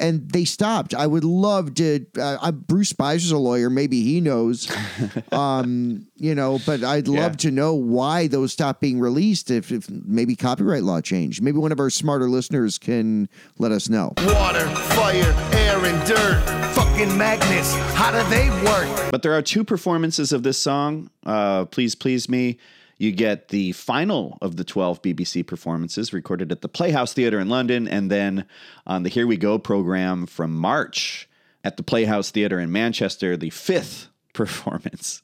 [0.00, 0.94] and they stopped.
[0.94, 2.06] I would love to.
[2.16, 3.68] Uh, Bruce Spizer's a lawyer.
[3.68, 4.70] Maybe he knows.
[5.32, 7.36] um, you know, but I'd love Yeah.
[7.38, 9.50] to know why those stopped being released.
[9.50, 11.42] If, if maybe copyright law changed.
[11.42, 13.28] Maybe one of our smarter listeners can
[13.58, 14.14] let us know.
[14.18, 16.87] Water, fire, air, and dirt.
[17.06, 17.74] Magnets.
[17.94, 19.10] How do they work?
[19.12, 22.58] But there are two performances of this song, uh, Please Please Me.
[22.96, 27.48] You get the final of the 12 BBC performances recorded at the Playhouse Theatre in
[27.48, 28.46] London, and then
[28.84, 31.28] on the Here We Go program from March
[31.62, 35.22] at the Playhouse Theatre in Manchester, the fifth performance.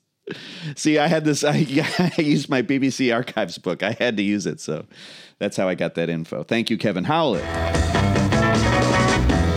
[0.76, 1.54] See, I had this, I,
[2.16, 3.82] I used my BBC Archives book.
[3.82, 4.86] I had to use it, so
[5.40, 6.44] that's how I got that info.
[6.44, 7.44] Thank you, Kevin Howlett.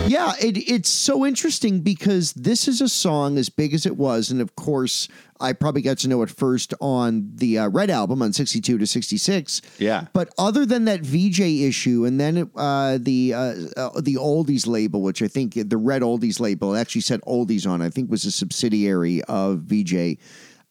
[0.18, 4.30] Yeah, it, it's so interesting because this is a song as big as it was,
[4.30, 5.06] and of course,
[5.38, 8.86] I probably got to know it first on the uh, Red album on sixty-two to
[8.86, 9.60] sixty-six.
[9.78, 10.06] Yeah.
[10.14, 15.02] But other than that Vee-Jay issue, and then uh, the uh, uh, the Oldies label,
[15.02, 18.30] which I think the Red Oldies label actually said Oldies on, I think was a
[18.32, 20.18] subsidiary of Vee-Jay.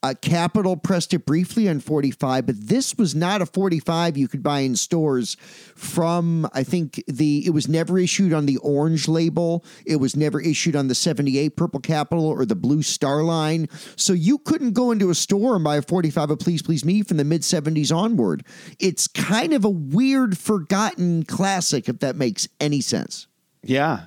[0.04, 4.44] Uh, Capitol pressed it briefly on 45, but this was not a 45 you could
[4.44, 5.36] buy in stores
[5.76, 9.66] from, I think the, it was never issued on the orange label.
[9.88, 13.68] It was never issued on the 78 Purple Capitol or the Blue Star line.
[13.96, 17.02] So you couldn't go into a store and buy a 45 of Please Please Me
[17.02, 18.46] from the mid 70s onward.
[18.80, 23.26] It's kind of a weird, forgotten classic, if that makes any sense.
[23.64, 24.06] Yeah.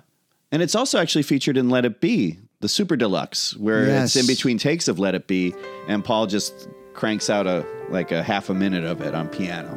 [0.53, 4.15] And it's also actually featured in Let It Be, the Super Deluxe, where Yes.
[4.15, 5.55] it's in between takes of Let It Be,
[5.89, 9.77] and Paul just cranks out a like a half a minute of it on piano.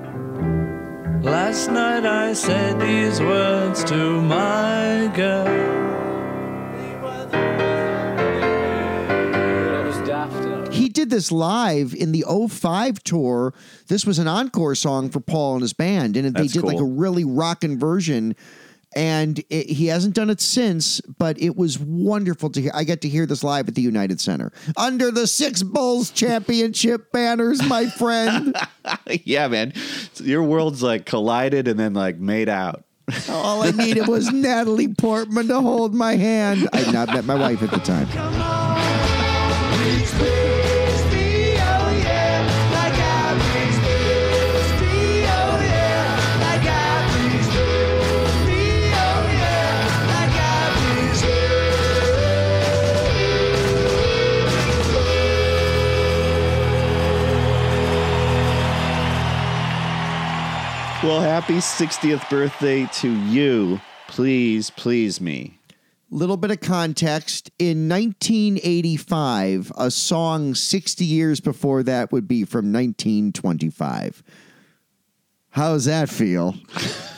[1.24, 5.82] Last night I said these words to my girl.
[10.72, 13.54] He did this live in the 05 tour.
[13.88, 16.80] This was an encore song for Paul and his band, and they That's did like
[16.80, 18.36] a really rockin' version.
[18.96, 22.72] And it, he hasn't done it since, but it was wonderful to hear.
[22.74, 27.12] I got to hear this live at the United Center under the Six Bulls Championship
[27.12, 28.56] banners, my friend.
[29.24, 29.74] yeah, man.
[30.18, 32.84] Your worlds like collided and then like made out.
[33.30, 36.70] All I needed was Natalie Portman to hold my hand.
[36.72, 38.08] I had not met my wife at the time.
[61.04, 63.82] Well, happy 60th birthday to you.
[64.08, 65.60] Please, please me.
[66.10, 67.51] Little bit of context.
[67.60, 74.24] In 1985, a song 60 years before that would be from 1925.
[75.49, 76.56] How's that feel?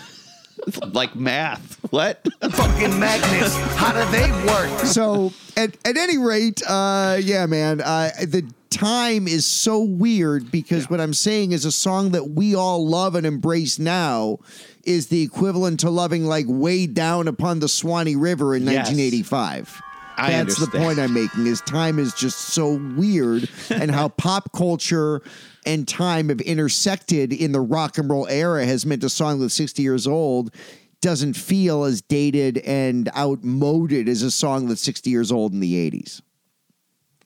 [0.94, 1.78] like math.
[1.92, 2.26] What?
[2.42, 3.56] Fucking magnets.
[3.76, 4.86] How do they work?
[4.86, 10.90] So, at, at any rate, uh, yeah, man, uh, the time is so weird because
[10.90, 14.40] what I'm saying is a song that we all love and embrace now
[14.84, 18.88] is the equivalent to loving like way down upon the Swanee River in Yes.
[18.90, 19.82] 1985.
[20.18, 24.52] I That's the point I'm making is time is just so weird and how pop
[24.54, 25.22] culture
[25.66, 29.54] and time have intersected in the rock and roll era has meant a song that's
[29.54, 30.54] 60 years old
[31.02, 35.92] doesn't feel as dated and outmoded as a song that's 60 years old in the
[35.92, 36.22] 80s.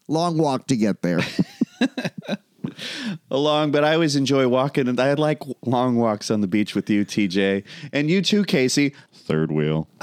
[0.08, 1.22] Long walk to get there.
[3.32, 6.90] Along, but I always enjoy walking, and I like long walks on the beach with
[6.90, 7.64] you, TJ,
[7.94, 8.94] and you too, Casey.
[9.14, 9.88] Third wheel.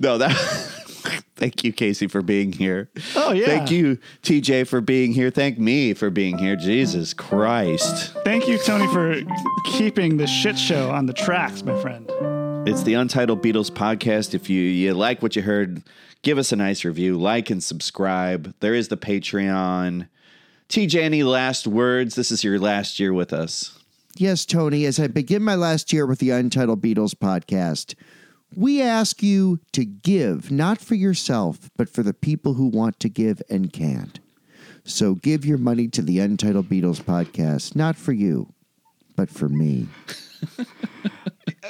[0.00, 0.81] no, that.
[1.36, 2.90] Thank you, Casey, for being here.
[3.16, 3.46] Oh, yeah.
[3.46, 5.30] Thank you, TJ, for being here.
[5.30, 6.56] Thank me for being here.
[6.56, 8.12] Jesus Christ.
[8.24, 9.16] Thank you, Tony, for
[9.64, 12.08] keeping the shit show on the tracks, my friend.
[12.68, 14.34] It's the Untitled Beatles podcast.
[14.34, 15.82] If you, you like what you heard,
[16.22, 18.54] give us a nice review, like and subscribe.
[18.60, 20.06] There is the Patreon.
[20.68, 22.14] TJ, any last words?
[22.14, 23.78] This is your last year with us.
[24.16, 27.94] yes, Tony, as I begin my last year with the Untitled Beatles podcast,
[28.56, 33.08] we ask you to give, not for yourself, but for the people who want to
[33.08, 34.20] give and can't.
[34.84, 38.52] So give your money to the Untitled Beatles podcast, not for you,
[39.16, 39.88] but for me.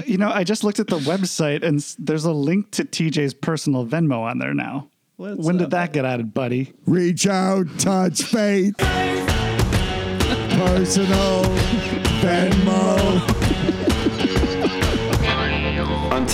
[0.07, 3.87] You know, I just looked at the website and there's a link to TJ's personal
[3.87, 4.89] Venmo on there now.
[5.16, 6.72] when did that get added, buddy?
[6.87, 8.74] Reach out, touch faith.
[10.53, 11.45] Personal
[12.20, 13.51] Venmo.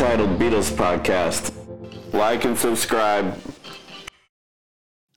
[0.01, 1.53] Untitled Beatles Podcast.
[2.15, 3.37] Like and subscribe.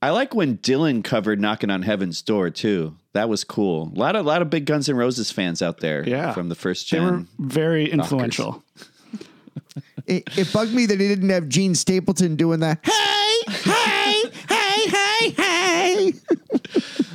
[0.02, 2.96] I like when Dylan covered "Knocking on Heaven's Door" too.
[3.14, 3.92] That was cool.
[3.96, 6.04] A lot of lot of big Guns N' Roses fans out there.
[6.04, 6.34] Yeah.
[6.34, 7.04] from the first gen.
[7.06, 8.64] They were very influential.
[10.08, 12.80] It, it bugged me that he didn't have Jean Stapleton doing that.
[12.84, 16.12] hey, hey, hey, hey, hey.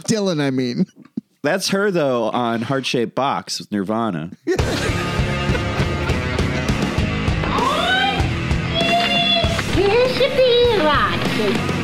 [0.06, 0.86] Dylan, I mean.
[1.42, 4.30] That's her though on Heart Shaped Box with Nirvana.
[10.86, 11.75] Beer,